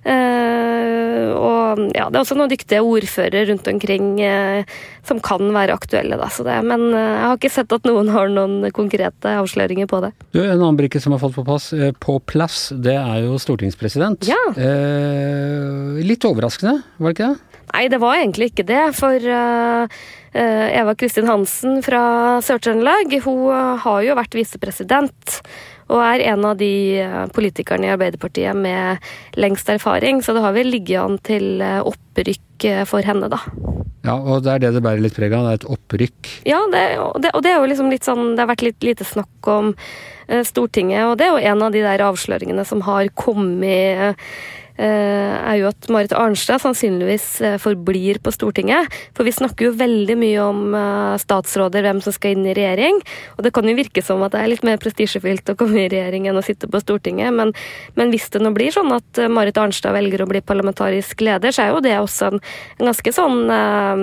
Uh, 0.00 1.30
og 1.36 1.82
ja, 1.92 2.06
det 2.08 2.16
er 2.16 2.22
også 2.22 2.38
noen 2.38 2.52
dyktige 2.52 2.80
ordførere 2.84 3.44
rundt 3.50 3.68
omkring 3.68 4.14
uh, 4.24 4.78
som 5.06 5.20
kan 5.24 5.44
være 5.54 5.76
aktuelle, 5.76 6.16
da. 6.20 6.30
Det, 6.30 6.56
men 6.64 6.86
jeg 6.94 7.20
har 7.26 7.36
ikke 7.36 7.52
sett 7.52 7.76
at 7.76 7.88
noen 7.88 8.08
har 8.14 8.32
noen 8.32 8.70
konkrete 8.76 9.36
avsløringer 9.42 9.90
på 9.90 10.00
det. 10.06 10.12
Du, 10.32 10.40
en 10.40 10.56
annen 10.56 10.78
brikke 10.78 11.02
som 11.02 11.16
har 11.16 11.22
fått 11.22 11.36
på 11.36 11.44
plass, 11.46 11.70
på 12.00 12.16
plass 12.30 12.70
det 12.72 12.96
er 12.96 13.26
jo 13.26 13.36
stortingspresident. 13.40 14.28
Ja. 14.28 14.40
litt 16.00 16.24
overraskende, 16.26 16.80
var 16.98 17.12
det 17.12 17.18
ikke 17.18 17.32
det? 17.32 17.49
Nei, 17.80 17.88
det 17.88 18.02
var 18.02 18.18
egentlig 18.20 18.50
ikke 18.50 18.68
det. 18.68 18.90
For 18.92 19.24
Eh, 20.32 20.78
Eva 20.78 20.94
Kristin 20.94 21.26
Hansen 21.26 21.80
fra 21.82 22.38
Sør-Trøndelag 22.46 23.16
hun 23.24 23.48
eh, 23.50 23.80
har 23.82 24.02
jo 24.06 24.16
vært 24.18 24.36
visepresident. 24.38 25.40
Og 25.90 25.98
er 26.04 26.22
en 26.30 26.46
av 26.46 26.54
de 26.60 27.00
eh, 27.02 27.24
politikerne 27.34 27.88
i 27.88 27.94
Arbeiderpartiet 27.96 28.54
med 28.54 29.10
lengst 29.40 29.72
erfaring. 29.72 30.22
Så 30.22 30.36
det 30.36 30.44
har 30.44 30.54
vel 30.54 30.70
ligget 30.70 31.02
an 31.02 31.18
til 31.26 31.64
opprykk 31.64 32.68
for 32.86 33.02
henne, 33.02 33.30
da. 33.32 33.40
Ja, 34.04 34.14
og 34.14 34.44
det 34.44 34.52
er 34.52 34.62
det 34.62 34.74
det 34.76 34.84
bærer 34.84 35.02
litt 35.02 35.16
preg 35.16 35.34
av. 35.34 35.48
Det 35.48 35.50
er 35.50 35.60
et 35.60 35.68
opprykk. 35.74 36.30
Ja, 36.48 36.62
det, 36.72 36.84
og, 37.02 37.18
det, 37.24 37.34
og 37.34 37.42
det 37.44 37.50
er 37.50 37.58
jo 37.58 37.68
liksom 37.72 37.90
litt 37.92 38.06
sånn 38.06 38.34
Det 38.34 38.44
har 38.44 38.52
vært 38.52 38.64
litt 38.64 38.86
lite 38.86 39.06
snakk 39.08 39.50
om 39.50 39.74
Stortinget, 40.46 41.08
og 41.10 41.16
det 41.18 41.26
er 41.26 41.32
jo 41.32 41.50
en 41.50 41.62
av 41.66 41.72
de 41.74 41.80
der 41.82 42.04
avsløringene 42.06 42.62
som 42.62 42.84
har 42.86 43.08
kommet 43.18 44.10
Eh, 44.10 44.14
er 44.86 45.58
jo 45.60 45.68
at 45.68 45.88
Marit 45.92 46.12
Arnstad 46.16 46.62
sannsynligvis 46.62 47.26
eh, 47.44 47.56
forblir 47.60 48.20
på 48.22 48.32
Stortinget. 48.32 48.88
For 49.16 49.26
vi 49.26 49.34
snakker 49.34 49.68
jo 49.68 49.76
veldig 49.76 50.16
mye 50.20 50.44
om 50.44 50.76
eh, 50.76 51.16
statsråder, 51.20 51.84
hvem 51.84 52.00
som 52.04 52.14
skal 52.14 52.36
inn 52.36 52.46
i 52.48 52.54
regjering. 52.56 53.00
Og 53.36 53.44
det 53.44 53.52
kan 53.56 53.68
jo 53.68 53.76
virke 53.76 54.04
som 54.04 54.22
at 54.24 54.34
det 54.34 54.40
er 54.40 54.52
litt 54.52 54.64
mer 54.66 54.80
prestisjefylt 54.80 55.52
å 55.52 55.56
komme 55.60 55.84
i 55.84 55.90
regjering 55.92 56.28
enn 56.30 56.40
å 56.40 56.44
sitte 56.44 56.70
på 56.70 56.80
Stortinget. 56.82 57.34
Men, 57.36 57.52
men, 57.98 58.14
hvis 58.14 58.30
det 58.32 58.42
nå 58.42 58.54
blir 58.56 58.72
sånn 58.74 58.92
at 58.96 59.20
Marit 59.30 59.60
Arnstad 59.60 59.94
velger 59.96 60.24
å 60.24 60.28
bli 60.30 60.42
parlamentarisk 60.44 61.20
leder, 61.26 61.52
så 61.54 61.66
er 61.66 61.74
jo 61.74 61.84
det 61.84 61.96
også 61.98 62.30
en, 62.30 62.40
en 62.80 62.90
ganske 62.90 63.12
sånn 63.14 63.52
uh, 63.52 64.00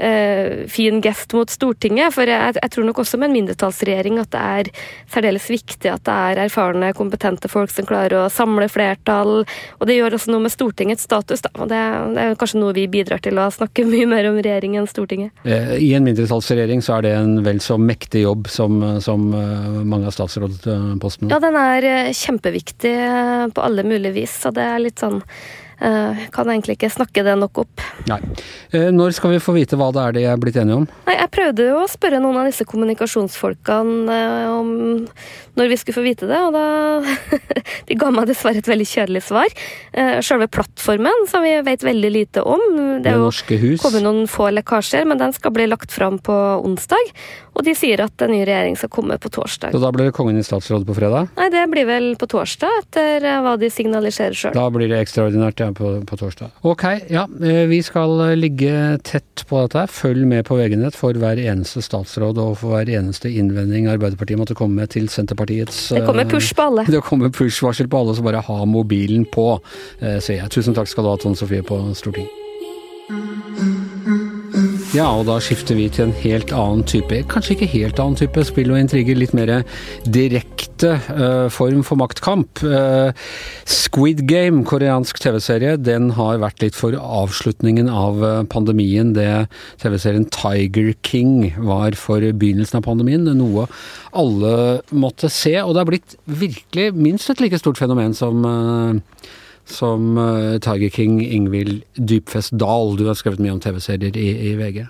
uh, 0.00 0.64
fin 0.72 1.02
gest 1.04 1.36
mot 1.36 1.50
Stortinget. 1.52 2.14
For 2.16 2.28
jeg, 2.28 2.56
jeg, 2.58 2.72
tror 2.72 2.88
nok 2.88 3.02
også 3.02 3.20
med 3.20 3.30
en 3.30 3.36
mindretallsregjering 3.40 4.20
at 4.22 4.32
det 4.34 4.42
er 4.42 4.72
særdeles 5.12 5.50
viktig 5.52 5.92
at 5.92 6.04
det 6.08 6.16
er 6.30 6.42
erfarne, 6.46 6.94
kompetente 6.96 7.50
folk 7.52 7.72
som 7.74 7.88
klarer 7.88 8.24
å 8.24 8.32
samle 8.32 8.68
flertall. 8.72 9.44
og 9.78 9.86
det 9.88 9.98
gjør 9.98 10.05
gjør 10.06 10.16
også 10.18 10.32
noe 10.32 10.44
med 10.46 10.54
Stortingets 10.54 11.06
status, 11.06 11.42
da. 11.44 11.52
Og 11.60 11.70
det, 11.70 11.80
det, 12.16 12.22
er 12.22 12.38
kanskje 12.40 12.62
noe 12.62 12.76
vi 12.76 12.86
bidrar 12.90 13.22
til 13.24 13.38
å 13.42 13.48
snakke 13.54 13.86
mye 13.92 14.08
mer 14.10 14.30
om 14.30 14.38
regjeringen 14.40 14.84
enn 14.84 14.90
Stortinget. 14.90 15.44
Eh, 15.44 15.76
I 15.82 15.92
en 15.98 16.06
mindretallsregjering 16.06 16.84
så 16.84 16.98
er 16.98 17.06
det 17.08 17.14
en 17.18 17.36
vel 17.46 17.60
så 17.64 17.78
mektig 17.80 18.24
jobb 18.24 18.50
som, 18.52 18.80
som 19.04 19.28
eh, 19.36 19.68
mange 19.82 20.08
av 20.08 20.16
statsrådpostene? 20.16 21.30
Ja, 21.32 21.42
den 21.42 21.60
er 21.60 21.90
eh, 21.90 22.10
kjempeviktig 22.16 22.96
på 23.56 23.64
alle 23.64 23.86
mulige 23.86 24.16
vis. 24.22 24.40
Så 24.46 24.54
det 24.54 24.64
er 24.64 24.82
litt 24.82 25.02
sånn 25.02 25.22
uh, 25.80 26.26
kan 26.34 26.50
egentlig 26.52 26.76
ikke 26.76 26.90
snakke 26.92 27.24
det 27.26 27.36
nok 27.40 27.62
opp. 27.64 27.84
Nei. 28.10 28.18
Uh, 28.74 28.88
når 28.94 29.16
skal 29.16 29.34
vi 29.34 29.42
få 29.42 29.56
vite 29.56 29.78
hva 29.78 29.90
det 29.94 30.02
er 30.02 30.16
de 30.16 30.24
er 30.30 30.40
blitt 30.40 30.58
enige 30.60 30.82
om? 30.82 30.88
Nei, 31.08 31.16
Jeg 31.16 31.32
prøvde 31.36 31.68
jo 31.68 31.78
å 31.82 31.88
spørre 31.90 32.20
noen 32.22 32.40
av 32.40 32.50
disse 32.50 32.66
kommunikasjonsfolkene 32.68 34.18
uh, 34.18 34.56
om 34.56 34.70
når 35.56 35.70
vi 35.72 35.78
skulle 35.80 35.96
få 35.96 36.04
vite 36.04 36.28
det, 36.28 36.36
og 36.36 36.52
da 36.52 36.64
De 37.88 37.96
ga 37.96 38.10
meg 38.12 38.28
dessverre 38.28 38.60
et 38.60 38.68
veldig 38.68 38.86
kjedelig 38.86 39.22
svar. 39.28 39.52
Selve 40.24 40.48
plattformen, 40.52 41.24
som 41.30 41.44
vi 41.44 41.54
vet 41.64 41.84
veldig 41.86 42.10
lite 42.12 42.42
om 42.44 42.62
Det 43.04 43.12
er 43.12 43.20
jo 43.20 43.30
kommet 43.80 44.04
noen 44.04 44.26
få 44.30 44.50
lekkasjer, 44.52 45.06
men 45.08 45.20
den 45.20 45.32
skal 45.36 45.54
bli 45.56 45.68
lagt 45.70 45.94
fram 45.94 46.18
på 46.20 46.34
onsdag. 46.66 47.14
Og 47.56 47.64
de 47.64 47.72
sier 47.76 48.02
at 48.04 48.20
en 48.24 48.32
ny 48.32 48.42
regjering 48.44 48.76
skal 48.76 48.90
komme 48.92 49.16
på 49.20 49.30
torsdag. 49.32 49.72
Så 49.72 49.80
da 49.80 49.90
blir 49.94 50.10
det 50.10 50.14
Kongen 50.16 50.38
i 50.40 50.44
statsråd 50.44 50.84
på 50.88 50.96
fredag? 50.96 51.30
Nei, 51.38 51.48
det 51.52 51.62
blir 51.72 51.88
vel 51.88 52.10
på 52.20 52.28
torsdag, 52.28 52.82
etter 52.82 53.24
eh, 53.24 53.38
hva 53.44 53.56
de 53.60 53.70
signaliserer 53.72 54.36
sjøl. 54.36 54.54
Da 54.56 54.66
blir 54.72 54.90
det 54.92 55.00
ekstraordinært 55.04 55.62
ja, 55.64 55.65
på, 55.74 55.90
på, 56.06 56.18
torsdag. 56.20 56.52
Ok, 56.66 56.84
ja. 57.10 57.26
Eh, 57.42 57.64
vi 57.70 57.80
skal 57.82 58.20
eh, 58.28 58.36
ligge 58.38 58.98
tett 59.06 59.44
på 59.48 59.64
dette. 59.64 59.86
Følg 59.90 60.26
med 60.28 60.46
på 60.46 60.58
VG-nett 60.60 60.96
for 60.98 61.18
hver 61.18 61.40
eneste 61.42 61.82
statsråd 61.84 62.40
og 62.42 62.56
for 62.62 62.76
hver 62.76 62.90
eneste 62.98 63.32
innvending 63.32 63.90
Arbeiderpartiet 63.90 64.40
måtte 64.40 64.56
komme 64.58 64.82
med 64.82 64.94
til 64.94 65.10
Senterpartiets 65.12 65.88
Det 65.96 66.06
kommer 66.06 66.28
push 66.30 66.54
på 66.56 66.70
alle. 66.70 66.86
Det 66.96 67.02
kommer 67.04 67.34
push-varsel 67.34 67.90
på 67.90 68.02
alle, 68.02 68.16
så 68.16 68.26
bare 68.26 68.44
ha 68.46 68.58
mobilen 68.68 69.26
på, 69.32 69.52
sier 70.00 70.42
jeg. 70.42 70.50
Tusen 70.54 70.76
takk 70.76 70.90
skal 70.90 71.06
du 71.06 71.12
ha, 71.12 71.20
Tone 71.20 71.38
Sofie 71.38 71.66
på 71.66 71.82
Stortinget. 71.96 72.45
Ja, 74.96 75.10
og 75.12 75.26
da 75.28 75.34
skifter 75.44 75.76
vi 75.76 75.90
til 75.92 76.06
en 76.06 76.14
helt 76.22 76.52
annen 76.56 76.80
type, 76.88 77.18
kanskje 77.28 77.52
ikke 77.52 77.66
helt 77.68 77.98
annen 78.00 78.16
type 78.16 78.40
spill 78.48 78.70
og 78.72 78.78
intriger, 78.80 79.18
litt 79.18 79.34
mer 79.36 79.50
direkte 80.08 80.94
uh, 81.10 81.50
form 81.52 81.82
for 81.84 82.00
maktkamp. 82.00 82.62
Uh, 82.64 83.12
Squid 83.68 84.22
Game, 84.30 84.62
koreansk 84.64 85.20
TV-serie, 85.20 85.74
den 85.76 86.14
har 86.16 86.40
vært 86.40 86.64
litt 86.64 86.78
for 86.78 86.96
avslutningen 86.96 87.92
av 87.92 88.24
uh, 88.24 88.40
pandemien. 88.48 89.12
Det 89.18 89.28
TV-serien 89.84 90.24
Tiger 90.32 90.94
King 91.04 91.50
var 91.60 91.98
for 92.00 92.24
begynnelsen 92.24 92.80
av 92.80 92.88
pandemien. 92.88 93.28
Noe 93.36 93.68
alle 94.16 94.54
måtte 94.96 95.28
se, 95.28 95.58
og 95.60 95.74
det 95.74 95.82
har 95.82 95.92
blitt 95.92 96.16
virkelig 96.24 96.94
minst 96.96 97.28
et 97.34 97.44
like 97.44 97.60
stort 97.60 97.84
fenomen 97.84 98.16
som 98.16 98.48
som 99.66 100.14
uh, 100.18 100.58
Tiger 100.62 100.90
King 100.90 101.18
Ingvild 101.24 101.82
Dypfest 101.94 102.54
Dahl. 102.58 102.94
Du 102.96 103.06
har 103.08 103.18
skrevet 103.18 103.42
mye 103.42 103.56
om 103.56 103.60
TV-serier 103.62 104.16
i, 104.16 104.28
i, 104.50 104.54
VG. 104.58 104.84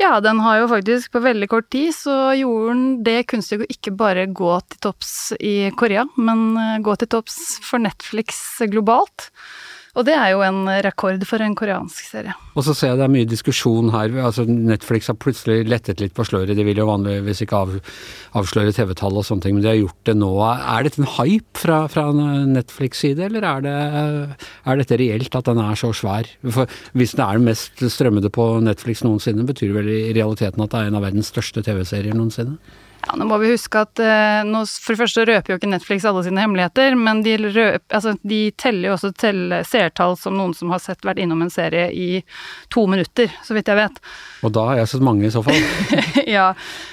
Ja, 0.00 0.14
den 0.24 0.40
har 0.40 0.62
jo 0.62 0.68
faktisk 0.70 1.12
på 1.12 1.20
veldig 1.22 1.48
kort 1.52 1.68
tid 1.72 1.92
så 1.92 2.32
gjorde 2.38 2.72
den 2.72 2.84
det 3.04 3.18
kunstige 3.30 3.66
å 3.66 3.72
ikke 3.72 3.92
bare 3.96 4.24
gå 4.32 4.54
til 4.72 4.80
topps 4.88 5.12
i 5.38 5.70
Korea, 5.78 6.06
men 6.18 6.46
uh, 6.58 6.78
gå 6.84 6.96
til 7.00 7.10
topps 7.16 7.60
for 7.64 7.82
Netflix 7.82 8.40
globalt. 8.72 9.30
Og 9.98 10.06
det 10.06 10.14
er 10.14 10.28
jo 10.30 10.42
en 10.46 10.68
rekord 10.86 11.22
for 11.26 11.42
en 11.42 11.54
koreansk 11.58 12.12
serie. 12.12 12.34
Og 12.54 12.62
så 12.62 12.74
ser 12.76 12.92
jeg 12.92 13.00
det 13.00 13.06
er 13.08 13.12
mye 13.12 13.26
diskusjon 13.26 13.90
her. 13.90 14.12
altså 14.22 14.44
Netflix 14.46 15.08
har 15.10 15.18
plutselig 15.18 15.64
lettet 15.66 16.02
litt 16.02 16.14
på 16.14 16.26
sløret. 16.28 16.54
De 16.54 16.66
vil 16.66 16.78
jo 16.78 16.86
vanligvis 16.86 17.42
ikke 17.42 17.58
av, 17.58 17.72
avsløre 18.38 18.74
TV-tall 18.76 19.18
og 19.18 19.26
sånne 19.26 19.46
ting, 19.46 19.56
men 19.56 19.64
de 19.64 19.72
har 19.72 19.80
gjort 19.80 20.04
det 20.06 20.14
nå. 20.20 20.30
Er 20.46 20.86
dette 20.86 21.02
en 21.02 21.10
hype 21.16 21.58
fra, 21.58 21.80
fra 21.90 22.06
Netflix 22.14 23.02
side, 23.02 23.26
eller 23.26 23.46
er, 23.46 23.64
det, 23.66 23.74
er, 24.38 24.78
dette 24.82 25.00
reelt 25.02 25.40
at 25.40 25.50
den 25.50 25.62
er 25.64 25.80
så 25.80 25.90
svær? 25.96 26.30
For 26.46 26.70
hvis 26.94 27.16
den 27.16 27.24
er 27.26 27.40
den 27.40 27.50
mest 27.50 27.82
strømmede 27.96 28.30
på 28.30 28.46
Netflix 28.62 29.02
noensinne, 29.06 29.48
betyr 29.48 29.72
det 29.72 29.80
vel 29.80 29.90
i 29.96 30.14
realiteten 30.14 30.62
at 30.62 30.70
det 30.70 30.84
er 30.84 30.92
en 30.92 31.00
av 31.00 31.06
verdens 31.08 31.32
største 31.34 31.66
TV-serier 31.66 32.14
noensinne? 32.14 32.60
Ja, 33.06 33.16
nå 33.16 33.24
må 33.24 33.38
vi 33.40 33.52
huske 33.54 33.80
at 33.80 34.00
eh, 34.02 34.42
nå, 34.44 34.60
For 34.68 34.92
det 34.92 35.00
første 35.00 35.24
røper 35.28 35.54
jo 35.54 35.58
ikke 35.60 35.70
Netflix 35.70 36.04
alle 36.08 36.22
sine 36.26 36.42
hemmeligheter, 36.42 36.96
men 37.00 37.22
de, 37.24 37.36
røp, 37.46 37.84
altså, 37.88 38.14
de 38.20 38.40
teller 38.60 38.90
jo 38.90 38.96
også 38.96 39.12
tell, 39.16 39.54
seertall 39.66 40.18
som 40.20 40.36
noen 40.36 40.52
som 40.56 40.72
har 40.74 40.82
sett 40.84 41.04
vært 41.06 41.22
innom 41.22 41.40
en 41.44 41.52
serie 41.52 41.88
i 41.96 42.20
to 42.72 42.84
minutter, 42.90 43.32
så 43.46 43.56
vidt 43.56 43.70
jeg 43.72 43.80
vet. 43.80 44.00
Og 44.44 44.52
da 44.56 44.66
har 44.70 44.80
jeg 44.80 44.92
sett 44.92 45.04
mange 45.04 45.26
i 45.28 45.32
så 45.32 45.42
fall. 45.44 45.56
ja, 46.36 46.50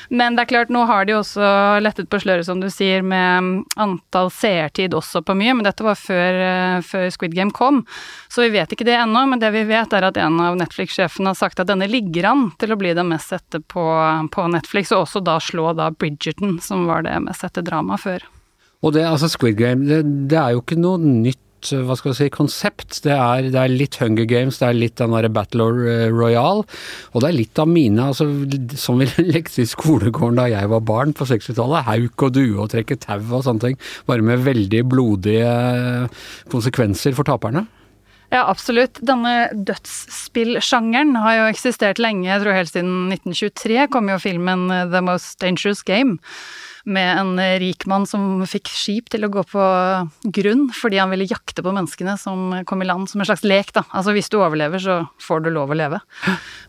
men 0.09 0.37
det 0.37 0.45
er 0.45 0.51
klart, 0.51 0.71
nå 0.73 0.85
har 0.87 1.07
de 1.07 1.17
også 1.17 1.43
lettet 1.83 2.09
på 2.11 2.19
sløret, 2.23 2.47
som 2.47 2.61
du 2.63 2.69
sier, 2.71 3.03
med 3.03 3.67
antall 3.75 4.31
seertid 4.33 4.95
også 4.95 5.21
på 5.27 5.35
mye, 5.37 5.57
men 5.57 5.67
dette 5.67 5.85
var 5.85 5.99
før, 5.99 6.39
uh, 6.39 6.79
før 6.87 7.09
Squid 7.13 7.35
Game 7.35 7.55
kom, 7.55 7.83
så 8.31 8.45
vi 8.45 8.55
vet 8.55 8.71
ikke 8.71 8.87
det 8.87 8.95
ennå. 8.99 9.25
Men 9.27 9.43
det 9.43 9.51
vi 9.55 9.65
vet, 9.67 9.95
er 9.95 10.07
at 10.07 10.19
en 10.21 10.39
av 10.43 10.55
Netflix-sjefene 10.59 11.33
har 11.33 11.39
sagt 11.39 11.59
at 11.59 11.69
denne 11.71 11.89
ligger 11.91 12.29
an 12.31 12.47
til 12.59 12.71
å 12.71 12.79
bli 12.79 12.93
den 12.95 13.11
mest 13.11 13.33
sette 13.33 13.59
på, 13.59 13.85
på 14.31 14.47
Netflix, 14.51 14.93
og 14.95 15.05
også 15.05 15.23
da 15.23 15.39
slå 15.43 15.71
da 15.77 15.91
Bridgerton, 16.01 16.57
som 16.63 16.87
var 16.89 17.05
det 17.07 17.17
mest 17.25 17.45
sette 17.45 17.65
dramaet 17.65 18.03
før. 18.03 18.29
Og 18.85 18.93
det, 18.93 19.07
altså 19.09 19.29
Squid 19.31 19.57
Game, 19.57 19.87
det, 19.89 20.03
det 20.31 20.37
er 20.37 20.53
jo 20.53 20.63
ikke 20.63 20.79
noe 20.79 21.01
nytt 21.01 21.41
hva 21.57 21.95
skal 21.97 22.11
vi 22.11 22.17
si, 22.19 22.27
konsept. 22.31 22.99
Det 23.03 23.13
er, 23.13 23.47
det 23.51 23.57
er, 23.59 23.71
litt 23.73 23.97
Hunger 23.99 24.27
Games, 24.29 24.59
det 24.61 24.67
er 24.67 24.77
litt 24.77 24.97
den 24.99 25.15
derre 25.15 25.31
Battle 25.33 25.65
Royale, 26.13 26.65
og 27.11 27.23
det 27.23 27.31
er 27.31 27.37
litt 27.37 27.59
av 27.59 27.69
mine, 27.71 28.09
altså, 28.11 28.27
som 28.79 29.01
vi 29.01 29.09
lekte 29.33 29.63
i 29.63 29.69
skolegården 29.69 30.37
da 30.39 30.47
jeg 30.51 30.69
var 30.71 30.85
barn 30.85 31.15
på 31.17 31.27
60-tallet. 31.27 31.87
Hauk 31.89 32.27
og 32.27 32.35
due 32.37 32.61
og 32.61 32.71
trekke 32.73 32.99
tau 33.01 33.19
og 33.25 33.47
sånne 33.47 33.65
ting. 33.65 33.81
Bare 34.09 34.25
med 34.25 34.45
veldig 34.45 34.83
blodige 34.91 35.49
konsekvenser 36.53 37.17
for 37.17 37.27
taperne. 37.27 37.65
Ja, 38.33 38.43
absolutt. 38.51 38.99
Denne 39.07 39.47
dødsspillsjangeren 39.55 41.15
har 41.23 41.37
jo 41.37 41.49
eksistert 41.51 42.01
lenge, 42.03 42.27
jeg 42.27 42.43
tror 42.43 42.57
helt 42.57 42.71
siden 42.73 43.11
1923 43.15 43.85
kom 43.93 44.09
jo 44.11 44.17
filmen 44.19 44.65
eh, 44.73 44.87
The 44.91 45.03
Most 45.05 45.37
Dangerous 45.43 45.83
Game. 45.87 46.17
Med 46.87 47.19
en 47.19 47.33
rik 47.59 47.83
mann 47.91 48.05
som 48.07 48.45
fikk 48.47 48.69
skip 48.71 49.09
til 49.11 49.27
å 49.27 49.31
gå 49.31 49.41
på 49.49 49.63
grunn 50.37 50.69
fordi 50.71 51.01
han 51.01 51.11
ville 51.11 51.27
jakte 51.27 51.63
på 51.63 51.73
menneskene 51.75 52.13
som 52.19 52.53
kom 52.67 52.83
i 52.83 52.87
land, 52.87 53.09
som 53.11 53.19
en 53.19 53.27
slags 53.27 53.43
lek, 53.43 53.73
da. 53.75 53.83
Altså 53.91 54.15
hvis 54.15 54.31
du 54.31 54.37
overlever, 54.39 54.79
så 54.79 55.01
får 55.23 55.43
du 55.43 55.49
lov 55.51 55.73
å 55.73 55.79
leve. 55.79 55.99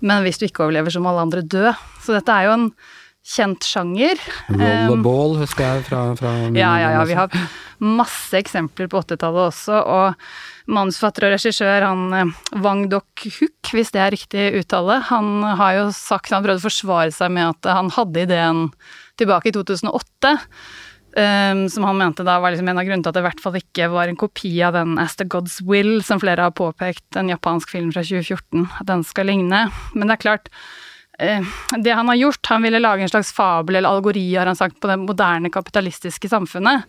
Men 0.03 0.27
hvis 0.27 0.43
du 0.43 0.49
ikke 0.49 0.67
overlever, 0.67 0.91
så 0.91 1.03
må 1.03 1.12
alle 1.12 1.27
andre 1.29 1.45
dø. 1.47 1.71
Så 2.03 2.19
dette 2.19 2.35
er 2.35 2.49
jo 2.49 2.57
en 2.57 2.67
kjent 3.28 3.66
sjanger. 3.66 4.20
Rollerball 4.49 5.37
husker 5.42 5.66
jeg 5.66 5.87
fra, 5.88 6.02
fra 6.18 6.35
Ja, 6.56 6.73
ja, 6.80 6.92
ja. 6.97 7.02
Vi 7.08 7.16
har 7.18 7.32
masse 7.85 8.38
eksempler 8.38 8.88
på 8.90 9.02
80-tallet 9.04 9.50
også. 9.50 9.78
Og 9.78 10.73
manusforfatter 10.73 11.28
og 11.28 11.35
regissør, 11.37 11.87
han 11.87 12.16
eh, 12.16 12.35
Wang 12.64 12.87
Dok-huk, 12.92 13.73
hvis 13.75 13.92
det 13.94 14.02
er 14.04 14.14
riktig 14.16 14.49
uttale, 14.62 15.00
han 15.11 15.44
har 15.61 15.78
jo 15.78 15.87
sagt 15.97 16.32
Han 16.35 16.44
prøvde 16.44 16.62
å 16.62 16.68
forsvare 16.68 17.14
seg 17.14 17.32
med 17.35 17.54
at 17.54 17.73
han 17.78 17.92
hadde 17.94 18.26
ideen 18.26 18.68
tilbake 19.20 19.50
i 19.50 19.56
2008. 19.56 20.37
Um, 21.08 21.23
ehm, 21.25 21.62
som 21.73 21.87
han 21.88 21.97
mente 21.99 22.23
da 22.23 22.37
var 22.38 22.52
liksom 22.52 22.68
en 22.68 22.78
av 22.78 22.85
grunnene 22.85 23.02
til 23.02 23.11
at 23.11 23.16
det 23.16 23.23
i 23.23 23.26
hvert 23.26 23.40
fall 23.42 23.56
ikke 23.58 23.88
var 23.90 24.11
en 24.11 24.18
kopi 24.20 24.50
av 24.62 24.76
den 24.76 24.99
As 25.00 25.16
the 25.18 25.25
Gods 25.26 25.56
Will, 25.66 26.02
som 26.04 26.20
flere 26.23 26.44
har 26.47 26.54
påpekt, 26.54 27.08
en 27.16 27.32
japansk 27.32 27.73
film 27.73 27.88
fra 27.94 28.04
2014, 28.04 28.68
at 28.82 28.90
den 28.90 29.02
skal 29.08 29.30
ligne. 29.32 29.64
Men 29.97 30.06
det 30.06 30.18
er 30.18 30.25
klart, 30.26 30.52
det 31.79 31.91
han 31.91 32.09
har 32.09 32.15
gjort, 32.15 32.47
han 32.47 32.63
ville 32.63 32.79
lage 32.79 33.03
en 33.03 33.09
slags 33.09 33.33
fabel 33.33 33.77
eller 33.77 33.89
algori, 33.89 34.37
har 34.37 34.47
han 34.47 34.57
sagt, 34.57 34.81
på 34.81 34.87
det 34.87 34.97
moderne 35.03 35.51
kapitalistiske 35.51 36.29
samfunnet. 36.31 36.85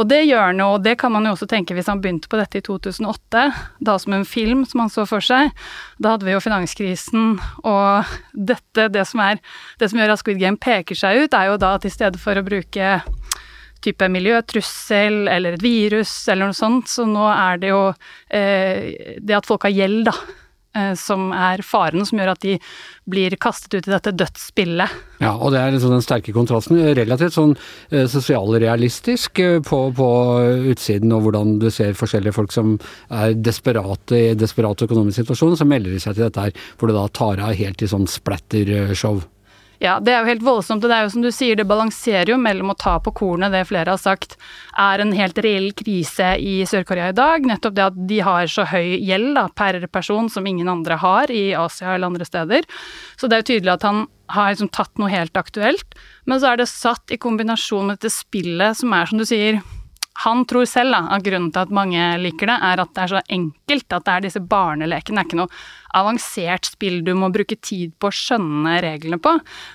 Og 0.00 0.08
det 0.08 0.22
gjør 0.24 0.46
han 0.48 0.62
jo, 0.62 0.68
og 0.76 0.84
det 0.84 0.94
kan 1.00 1.12
man 1.12 1.28
jo 1.28 1.34
også 1.34 1.48
tenke 1.50 1.76
hvis 1.76 1.90
han 1.92 2.00
begynte 2.00 2.30
på 2.32 2.40
dette 2.40 2.60
i 2.60 2.64
2008, 2.64 3.42
da 3.84 3.96
som 4.00 4.16
en 4.16 4.24
film 4.28 4.64
som 4.68 4.80
han 4.84 4.92
så 4.92 5.04
for 5.08 5.24
seg. 5.24 5.52
Da 6.00 6.14
hadde 6.14 6.28
vi 6.28 6.32
jo 6.32 6.40
finanskrisen, 6.44 7.36
og 7.68 8.16
dette, 8.32 8.88
det 8.92 9.04
som, 9.12 9.20
er, 9.26 9.44
det 9.80 9.90
som 9.92 10.00
gjør 10.00 10.14
at 10.14 10.24
Squid 10.24 10.40
Game 10.40 10.60
peker 10.60 10.96
seg 10.96 11.26
ut, 11.26 11.36
er 11.36 11.52
jo 11.52 11.60
da 11.60 11.74
at 11.76 11.84
i 11.84 11.92
stedet 11.92 12.20
for 12.20 12.36
å 12.36 12.46
bruke 12.46 12.96
type 13.84 14.08
miljøtrussel 14.08 15.28
eller 15.28 15.58
et 15.58 15.62
virus 15.62 16.16
eller 16.32 16.48
noe 16.48 16.56
sånt, 16.56 16.88
så 16.88 17.04
nå 17.04 17.28
er 17.28 17.60
det 17.60 17.74
jo 17.74 17.84
eh, 18.32 19.20
det 19.20 19.36
at 19.36 19.52
folk 19.52 19.68
har 19.68 19.76
gjeld, 19.76 20.08
da 20.08 20.16
Eh, 20.16 20.45
som 20.98 21.30
er 21.34 21.62
faren, 21.66 22.06
som 22.06 22.20
gjør 22.20 22.34
at 22.34 22.42
de 22.44 22.56
blir 23.08 23.36
kastet 23.40 23.76
ut 23.76 23.88
i 23.88 23.92
dette 23.92 24.12
dødsspillet. 24.18 24.96
Ja, 25.22 25.32
og 25.32 25.54
det 25.54 25.60
er 25.60 25.72
liksom 25.72 25.94
den 25.94 26.04
sterke 26.04 26.34
kontrasten. 26.36 26.80
Relativt 26.98 27.36
sånn 27.36 27.54
eh, 27.90 28.04
sosialrealistisk 28.10 29.40
eh, 29.42 29.58
på, 29.64 29.80
på, 29.96 30.08
utsiden, 30.72 31.14
og 31.16 31.26
hvordan 31.26 31.56
du 31.62 31.70
ser 31.72 31.96
forskjellige 31.96 32.36
folk 32.36 32.54
som 32.54 32.76
er 33.08 33.36
desperate 33.38 34.18
i 34.18 34.34
desperat 34.38 34.84
økonomisk 34.86 35.22
situasjon, 35.22 35.56
så 35.58 35.68
melder 35.68 35.94
de 35.94 36.02
seg 36.02 36.18
til 36.18 36.26
dette 36.26 36.48
her, 36.48 36.66
hvor 36.76 36.90
det 36.90 36.98
da 36.98 37.06
tar 37.14 37.46
av 37.46 37.56
helt 37.56 37.82
i 37.82 37.90
sånn 37.90 38.08
splatter-show. 38.10 39.22
Ja, 39.82 39.98
det 40.00 40.12
er 40.12 40.22
jo 40.22 40.30
helt 40.30 40.44
voldsomt. 40.46 40.84
Og 40.84 40.90
det 40.90 40.96
er 40.96 41.06
jo 41.06 41.12
som 41.12 41.24
du 41.24 41.30
sier, 41.34 41.58
det 41.58 41.68
balanserer 41.68 42.32
jo 42.32 42.38
mellom 42.40 42.72
å 42.72 42.78
ta 42.78 42.96
på 43.02 43.12
kornet 43.16 43.52
det 43.52 43.66
flere 43.68 43.92
har 43.92 44.00
sagt 44.00 44.36
er 44.80 45.02
en 45.02 45.14
helt 45.16 45.38
reell 45.44 45.70
krise 45.76 46.34
i 46.40 46.58
Sør-Korea 46.68 47.10
i 47.12 47.16
dag. 47.16 47.46
Nettopp 47.48 47.76
det 47.76 47.86
at 47.86 48.02
de 48.08 48.20
har 48.24 48.50
så 48.50 48.66
høy 48.70 48.96
gjeld 48.96 49.34
da, 49.36 49.46
per 49.52 49.80
person 49.92 50.30
som 50.32 50.46
ingen 50.48 50.70
andre 50.72 50.98
har 51.02 51.32
i 51.32 51.48
Asia 51.56 51.94
eller 51.94 52.12
andre 52.12 52.28
steder. 52.28 52.68
Så 53.16 53.28
det 53.28 53.38
er 53.38 53.44
jo 53.44 53.50
tydelig 53.52 53.74
at 53.76 53.88
han 53.88 54.04
har 54.32 54.52
liksom 54.52 54.72
tatt 54.74 54.96
noe 54.98 55.12
helt 55.12 55.36
aktuelt. 55.38 55.96
Men 56.26 56.40
så 56.42 56.52
er 56.52 56.60
det 56.60 56.70
satt 56.70 57.12
i 57.14 57.20
kombinasjon 57.20 57.86
med 57.86 58.00
dette 58.00 58.14
spillet 58.14 58.80
som 58.80 58.94
er, 58.96 59.06
som 59.10 59.20
du 59.20 59.26
sier, 59.28 59.60
han 60.24 60.44
tror 60.48 60.64
selv 60.68 60.94
da, 60.94 61.02
at 61.16 61.24
grunnen 61.26 61.50
til 61.52 61.62
at 61.66 61.72
mange 61.74 62.04
liker 62.22 62.48
det, 62.48 62.56
er 62.68 62.82
at 62.82 62.92
det 62.96 63.02
er 63.02 63.12
så 63.12 63.22
enkelt. 63.36 63.86
At 63.92 64.06
det 64.06 64.14
er 64.14 64.24
disse 64.24 64.40
barnelekene. 64.40 65.18
Det 65.18 65.24
er 65.24 65.28
ikke 65.28 65.40
noe 65.42 65.58
avansert 65.96 66.68
spill 66.68 67.02
du 67.04 67.12
må 67.18 67.30
bruke 67.32 67.58
tid 67.60 67.92
på 68.00 68.08
å 68.08 68.16
skjønne 68.16 68.78
reglene 68.84 69.20
på. 69.22 69.34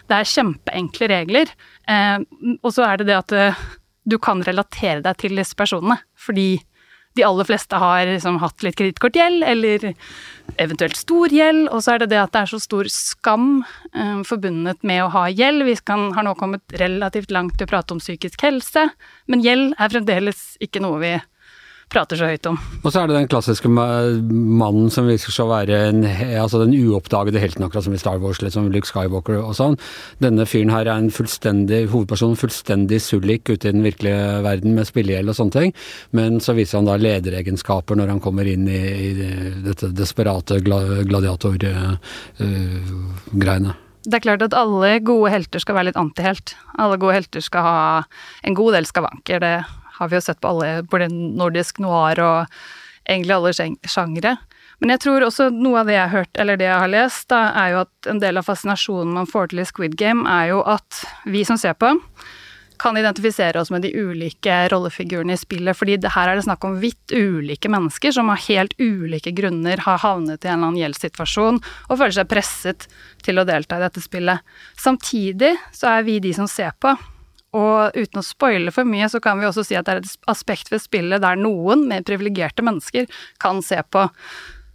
Det 0.10 0.18
er 0.18 0.32
kjempeenkle 0.34 1.12
regler. 1.12 1.54
Eh, 1.90 2.18
og 2.62 2.74
så 2.74 2.88
er 2.88 3.02
det 3.02 3.10
det 3.12 3.20
at 3.20 3.38
uh, 3.38 3.64
du 4.10 4.18
kan 4.22 4.42
relatere 4.46 5.04
deg 5.06 5.22
til 5.22 5.38
disse 5.38 5.58
personene. 5.58 6.00
Fordi 6.18 6.56
de 7.18 7.26
aller 7.28 7.48
fleste 7.48 7.76
har 7.76 8.06
liksom 8.08 8.40
hatt 8.42 8.64
litt 8.64 8.78
kredittkortgjeld, 8.80 9.44
eller 9.44 9.92
eventuelt 10.62 11.00
stor 11.00 11.34
gjeld, 11.34 11.68
og 11.72 11.84
så 11.84 11.96
er 11.96 12.04
det 12.04 12.12
det 12.14 12.22
at 12.22 12.34
det 12.36 12.44
er 12.44 12.52
så 12.52 12.60
stor 12.62 12.90
skam 12.92 13.50
eh, 13.94 14.22
forbundet 14.28 14.84
med 14.88 15.04
å 15.06 15.12
ha 15.16 15.26
gjeld. 15.32 15.66
Vi 15.68 15.76
kan, 15.88 16.10
har 16.16 16.28
nå 16.28 16.36
kommet 16.40 16.78
relativt 16.80 17.32
langt 17.32 17.58
til 17.58 17.68
å 17.68 17.72
prate 17.72 17.96
om 17.96 18.02
psykisk 18.04 18.44
helse, 18.48 18.90
men 19.32 19.44
gjeld 19.46 19.76
er 19.78 19.94
fremdeles 19.94 20.46
ikke 20.64 20.84
noe 20.84 21.02
vi 21.04 21.16
prater 21.92 22.20
så 22.20 22.28
høyt 22.30 22.48
om. 22.50 22.58
Og 22.82 22.90
så 22.92 23.02
er 23.02 23.08
det 23.10 23.18
den 23.18 23.30
klassiske 23.32 23.70
mannen 23.72 24.90
som 24.94 25.08
viser 25.10 25.34
seg 25.34 25.46
å 25.46 25.52
være 25.52 25.76
en, 25.90 26.00
altså 26.40 26.62
den 26.64 26.76
uoppdagede 26.78 27.42
helten, 27.42 27.66
akkurat 27.66 27.86
som 27.88 27.96
i 27.96 28.02
Star 28.02 28.20
Wars, 28.24 28.40
som 28.54 28.70
Luke 28.72 28.88
Skywalker 28.88 29.38
og 29.42 29.54
sånn. 29.58 29.76
Denne 30.24 30.46
fyren 30.50 30.74
her 30.74 30.86
er 30.88 30.96
en 30.96 31.12
fullstendig 31.14 31.84
hovedperson, 31.92 32.40
fullstendig 32.40 33.02
sullik 33.04 33.44
ute 33.52 33.68
i 33.70 33.76
den 33.76 33.86
virkelige 33.86 34.42
verden 34.46 34.72
med 34.78 34.88
spillegjeld 34.90 35.30
og 35.34 35.38
sånne 35.38 35.56
ting, 35.58 35.72
men 36.18 36.40
så 36.44 36.52
viser 36.58 36.80
han 36.80 36.90
da 36.90 36.96
lederegenskaper 37.02 37.96
når 38.00 38.08
han 38.16 38.24
kommer 38.24 38.46
inn 38.48 38.66
i, 38.72 38.82
i 39.12 39.12
dette 39.68 39.92
desperate 39.96 40.62
gladiatorgreiene. 40.64 41.96
Uh, 42.42 43.80
det 44.02 44.18
er 44.18 44.24
klart 44.24 44.42
at 44.42 44.56
alle 44.58 44.96
gode 45.06 45.30
helter 45.30 45.62
skal 45.62 45.76
være 45.78 45.92
litt 45.92 46.00
antihelt. 46.00 46.56
Alle 46.82 46.98
gode 47.02 47.20
helter 47.20 47.44
skal 47.46 47.62
ha 47.68 47.82
en 48.48 48.56
god 48.58 48.74
del 48.74 48.88
skavanker. 48.90 49.44
Det 49.44 49.81
har 50.02 50.10
vi 50.10 50.18
jo 50.18 50.24
sett 50.26 50.42
på 50.42 50.52
alle, 50.52 50.82
både 50.90 51.12
nordisk 51.14 51.80
noir 51.84 52.20
og 52.26 52.58
egentlig 53.06 53.36
alle 53.38 53.54
sjangre. 53.86 54.36
Men 54.82 54.96
jeg 54.96 55.04
tror 55.04 55.22
også 55.28 55.52
noe 55.54 55.84
av 55.84 55.90
det 55.90 55.94
jeg 55.94 56.08
har 56.08 56.24
hørt, 56.24 56.38
eller 56.42 56.58
det 56.58 56.66
jeg 56.66 56.82
har 56.84 56.90
lest, 56.90 57.28
da, 57.30 57.42
er 57.54 57.74
jo 57.76 57.82
at 57.84 58.10
en 58.10 58.22
del 58.22 58.42
av 58.42 58.48
fascinasjonen 58.48 59.14
man 59.14 59.30
får 59.30 59.52
til 59.52 59.62
i 59.62 59.66
Squid 59.70 59.98
Game, 60.00 60.26
er 60.26 60.56
jo 60.56 60.64
at 60.66 61.04
vi 61.30 61.44
som 61.46 61.60
ser 61.62 61.78
på, 61.78 61.94
kan 62.82 62.98
identifisere 62.98 63.62
oss 63.62 63.70
med 63.70 63.84
de 63.86 63.92
ulike 63.94 64.56
rollefigurene 64.74 65.36
i 65.38 65.38
spillet, 65.38 65.78
fordi 65.78 66.00
her 66.16 66.32
er 66.32 66.40
det 66.40 66.48
snakk 66.48 66.66
om 66.66 66.80
vidt 66.82 67.14
ulike 67.14 67.70
mennesker 67.70 68.16
som 68.16 68.32
av 68.34 68.42
helt 68.48 68.74
ulike 68.82 69.36
grunner 69.38 69.84
har 69.86 70.02
havnet 70.02 70.42
i 70.42 70.50
en 70.50 70.56
eller 70.56 70.72
annen 70.72 70.82
gjeldssituasjon 70.82 71.62
og 71.62 71.94
føler 71.94 72.16
seg 72.18 72.32
presset 72.32 72.88
til 73.22 73.38
å 73.38 73.46
delta 73.46 73.78
i 73.78 73.86
dette 73.86 74.02
spillet. 74.02 74.42
Samtidig 74.82 75.54
så 75.78 75.94
er 75.94 76.10
vi 76.10 76.18
de 76.26 76.34
som 76.34 76.50
ser 76.50 76.74
på, 76.82 76.96
og 77.58 77.98
uten 77.98 78.22
å 78.22 78.24
spoile 78.24 78.72
for 78.72 78.88
mye, 78.88 79.10
så 79.12 79.20
kan 79.24 79.40
vi 79.42 79.48
også 79.50 79.66
si 79.68 79.76
at 79.76 79.88
det 79.88 79.94
er 79.94 80.02
et 80.04 80.32
aspekt 80.32 80.72
ved 80.72 80.84
spillet 80.84 81.24
der 81.24 81.40
noen 81.40 81.84
mer 81.90 82.06
privilegerte 82.08 82.64
mennesker 82.64 83.10
kan 83.44 83.60
se 83.66 83.82
på. 83.92 84.06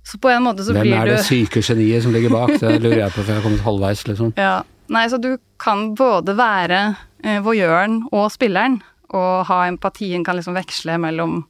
Så 0.06 0.20
på 0.22 0.30
en 0.30 0.44
måte 0.44 0.62
så 0.62 0.76
Hvem 0.76 0.84
blir 0.84 0.92
du 0.92 0.98
Hvem 0.98 1.08
er 1.08 1.16
det 1.16 1.24
syke 1.26 1.62
geniet 1.64 2.04
som 2.04 2.12
ligger 2.14 2.30
bak? 2.30 2.52
Det 2.60 2.76
lurer 2.78 3.00
jeg 3.06 3.14
på, 3.14 3.22
for 3.22 3.32
jeg 3.32 3.40
har 3.40 3.46
kommet 3.46 3.64
halvveis, 3.66 4.04
liksom. 4.06 4.32
Ja. 4.46 4.60
Nei, 4.92 5.08
så 5.10 5.18
du 5.18 5.32
kan 5.58 5.88
både 5.98 6.36
være 6.38 6.82
eh, 7.24 7.40
voyeuren 7.42 8.04
og 8.14 8.28
spilleren, 8.30 8.78
og 9.10 9.48
ha 9.48 9.64
empatien 9.66 10.22
kan 10.26 10.38
liksom 10.38 10.54
veksle 10.54 10.94
mellom 11.02 11.40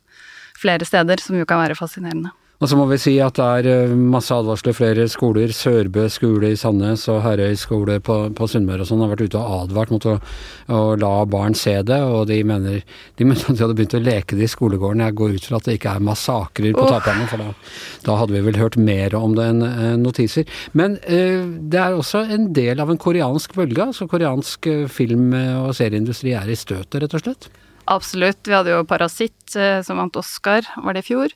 flere 0.56 0.88
steder, 0.88 1.20
som 1.20 1.36
jo 1.36 1.44
kan 1.48 1.60
være 1.60 1.76
fascinerende. 1.76 2.32
Og 2.56 2.70
så 2.70 2.76
må 2.78 2.86
vi 2.88 2.96
si 3.00 3.12
at 3.20 3.36
det 3.36 3.46
er 3.60 3.66
eh, 3.68 3.94
masse 3.96 4.32
advarsler. 4.32 4.72
Flere 4.76 5.04
skoler, 5.12 5.52
Sørbø 5.52 6.06
skole 6.12 6.54
i 6.54 6.58
Sandnes 6.58 7.04
og 7.12 7.20
Herøy 7.24 7.56
skole 7.60 7.98
på, 8.04 8.16
på 8.36 8.48
Sunnmøre 8.48 8.84
og 8.84 8.88
sånn, 8.88 9.02
har 9.04 9.10
vært 9.12 9.26
ute 9.26 9.40
og 9.40 9.66
advart 9.66 9.92
mot 9.92 10.06
å, 10.08 10.14
å, 10.72 10.78
la 11.00 11.10
barn 11.28 11.56
se 11.58 11.74
det. 11.84 11.98
Og 12.00 12.24
de 12.30 12.38
mener, 12.48 12.80
de 13.20 13.26
mener 13.28 13.44
at 13.44 13.58
de 13.58 13.64
hadde 13.64 13.76
begynt 13.76 13.98
å 13.98 14.02
leke 14.02 14.38
det 14.38 14.48
i 14.48 14.52
skolegården. 14.52 15.04
Jeg 15.04 15.18
går 15.20 15.36
ut 15.36 15.48
fra 15.50 15.60
at 15.60 15.68
det 15.68 15.76
ikke 15.76 15.92
er 15.98 16.06
massakrer 16.08 16.76
på 16.78 16.86
oh. 16.86 16.92
taperne, 16.94 17.28
for 17.28 17.44
da, 17.44 17.50
da, 18.08 18.18
hadde 18.22 18.36
vi 18.38 18.44
vel 18.48 18.60
hørt 18.62 18.80
mer 18.80 19.18
om 19.18 19.36
det 19.36 19.50
enn 19.52 19.64
en 19.66 20.06
notiser. 20.06 20.48
Men 20.72 20.96
eh, 21.04 21.44
det 21.44 21.82
er 21.82 21.98
også 21.98 22.24
en 22.24 22.48
del 22.56 22.80
av 22.80 22.92
en 22.92 23.00
koreansk 23.00 23.58
bølge. 23.58 23.84
altså 23.84 24.08
Koreansk 24.08 24.70
uh, 24.70 24.86
film- 24.88 25.34
og 25.36 25.74
serieindustri 25.76 26.32
er 26.38 26.48
i 26.48 26.56
støtet, 26.56 27.02
rett 27.02 27.18
og 27.18 27.24
slett. 27.24 27.50
Absolutt. 27.92 28.40
Vi 28.48 28.56
hadde 28.56 28.72
jo 28.72 28.86
Parasitt, 28.88 29.36
som 29.52 30.00
vant 30.00 30.16
Oscar, 30.18 30.64
var 30.82 30.96
det 30.96 31.04
i 31.04 31.06
fjor? 31.12 31.34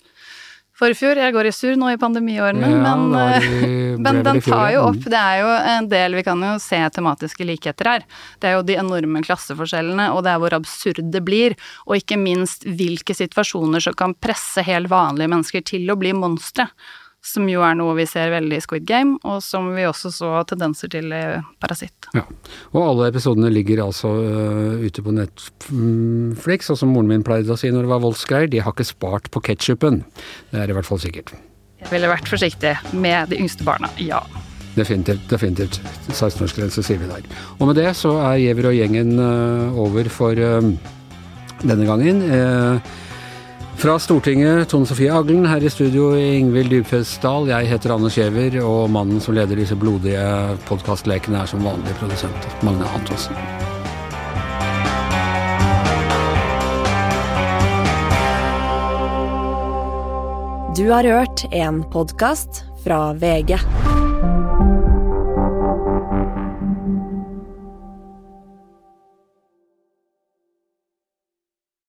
Forfjor. 0.81 1.19
Jeg 1.21 1.35
går 1.35 1.49
i 1.51 1.53
sur 1.53 1.77
nå 1.77 1.91
i 1.93 1.99
pandemiårene, 2.01 2.71
ja, 2.73 2.79
men, 2.85 3.03
eh, 3.21 3.49
men 4.05 4.23
den 4.25 4.41
tar 4.45 4.71
jo 4.75 4.87
opp 4.89 5.03
Det 5.05 5.19
er 5.19 5.43
jo 5.43 5.51
en 5.75 5.91
del 5.93 6.17
vi 6.17 6.25
kan 6.25 6.41
jo 6.45 6.55
se 6.63 6.81
tematiske 6.95 7.45
likheter 7.45 7.91
her. 7.91 8.07
Det 8.41 8.49
er 8.49 8.57
jo 8.57 8.65
de 8.65 8.79
enorme 8.81 9.21
klasseforskjellene, 9.27 10.09
og 10.15 10.25
det 10.25 10.33
er 10.33 10.41
hvor 10.41 10.57
absurd 10.57 11.03
det 11.13 11.23
blir. 11.27 11.59
Og 11.85 12.01
ikke 12.01 12.19
minst 12.21 12.65
hvilke 12.65 13.17
situasjoner 13.17 13.85
som 13.85 13.99
kan 13.99 14.17
presse 14.17 14.65
helt 14.65 14.89
vanlige 14.93 15.33
mennesker 15.35 15.69
til 15.75 15.93
å 15.93 16.01
bli 16.01 16.17
monstre 16.17 16.71
som 17.25 17.49
jo 17.50 17.61
er 17.65 17.77
noe 17.77 17.93
vi 17.99 18.07
ser 18.09 18.33
veldig 18.33 18.57
i 18.57 18.62
Squid 18.65 18.87
Game, 18.89 19.19
og 19.29 19.43
som 19.45 19.69
vi 19.75 19.85
også 19.89 20.12
så 20.15 20.33
tendenser 20.49 20.91
til 20.93 21.12
i 21.12 21.23
Parasitt. 21.61 22.09
Ja. 22.17 22.25
Og 22.73 22.81
alle 22.87 23.11
episodene 23.11 23.53
ligger 23.53 23.85
altså 23.85 24.12
uh, 24.17 24.81
ute 24.81 25.05
på 25.05 25.12
Netflix, 25.15 26.71
og 26.73 26.81
som 26.81 26.95
moren 26.95 27.11
min 27.12 27.25
pleide 27.27 27.53
å 27.53 27.61
si 27.61 27.73
når 27.73 27.87
det 27.87 27.93
var 27.93 28.05
voldsgreier, 28.07 28.50
de 28.53 28.62
har 28.65 28.73
ikke 28.73 28.89
spart 28.89 29.29
på 29.35 29.45
ketsjupen. 29.50 30.00
Det 30.53 30.62
er 30.62 30.73
i 30.73 30.77
hvert 30.77 30.89
fall 30.89 31.03
sikkert. 31.03 31.35
Jeg 31.81 31.93
ville 31.93 32.09
vært 32.11 32.28
forsiktig 32.28 32.75
med 32.93 33.30
de 33.33 33.41
yngste 33.41 33.69
barna, 33.69 33.89
ja. 34.00 34.21
Definitivt. 34.76 35.23
definitivt. 35.28 35.80
16-årsgrense 36.13 36.85
sier 36.87 37.00
vi 37.00 37.09
der. 37.11 37.25
Og 37.59 37.69
med 37.69 37.76
det 37.80 37.91
så 37.99 38.15
er 38.23 38.41
Giæver 38.41 38.71
og 38.71 38.76
gjengen 38.78 39.17
uh, 39.19 39.78
over 39.83 40.09
for 40.13 40.41
uh, 40.41 40.73
denne 41.61 41.89
gangen. 41.89 42.23
Uh, 42.30 43.09
fra 43.80 43.99
Stortinget, 43.99 44.69
Tone 44.69 44.86
Sofie 44.86 45.12
Aglen. 45.12 45.47
Her 45.47 45.64
i 45.64 45.71
studio, 45.71 46.10
Ingvild 46.16 46.71
Dybfesdal. 46.71 47.49
Jeg 47.49 47.69
heter 47.71 47.95
Anders 47.95 48.19
Giæver, 48.19 48.58
og 48.64 48.90
mannen 48.93 49.21
som 49.25 49.34
leder 49.34 49.56
disse 49.56 49.76
blodige 49.76 50.21
podkastlekene, 50.69 51.40
er 51.40 51.49
som 51.49 51.64
vanlig 51.64 51.95
produsent 52.00 52.49
Magne 52.66 52.84
Antonsen. 52.99 53.36
Du 60.76 60.90
har 60.93 61.08
hørt 61.08 61.47
en 61.52 61.82
podkast 61.93 62.64
fra 62.84 63.12
VG. 63.12 63.56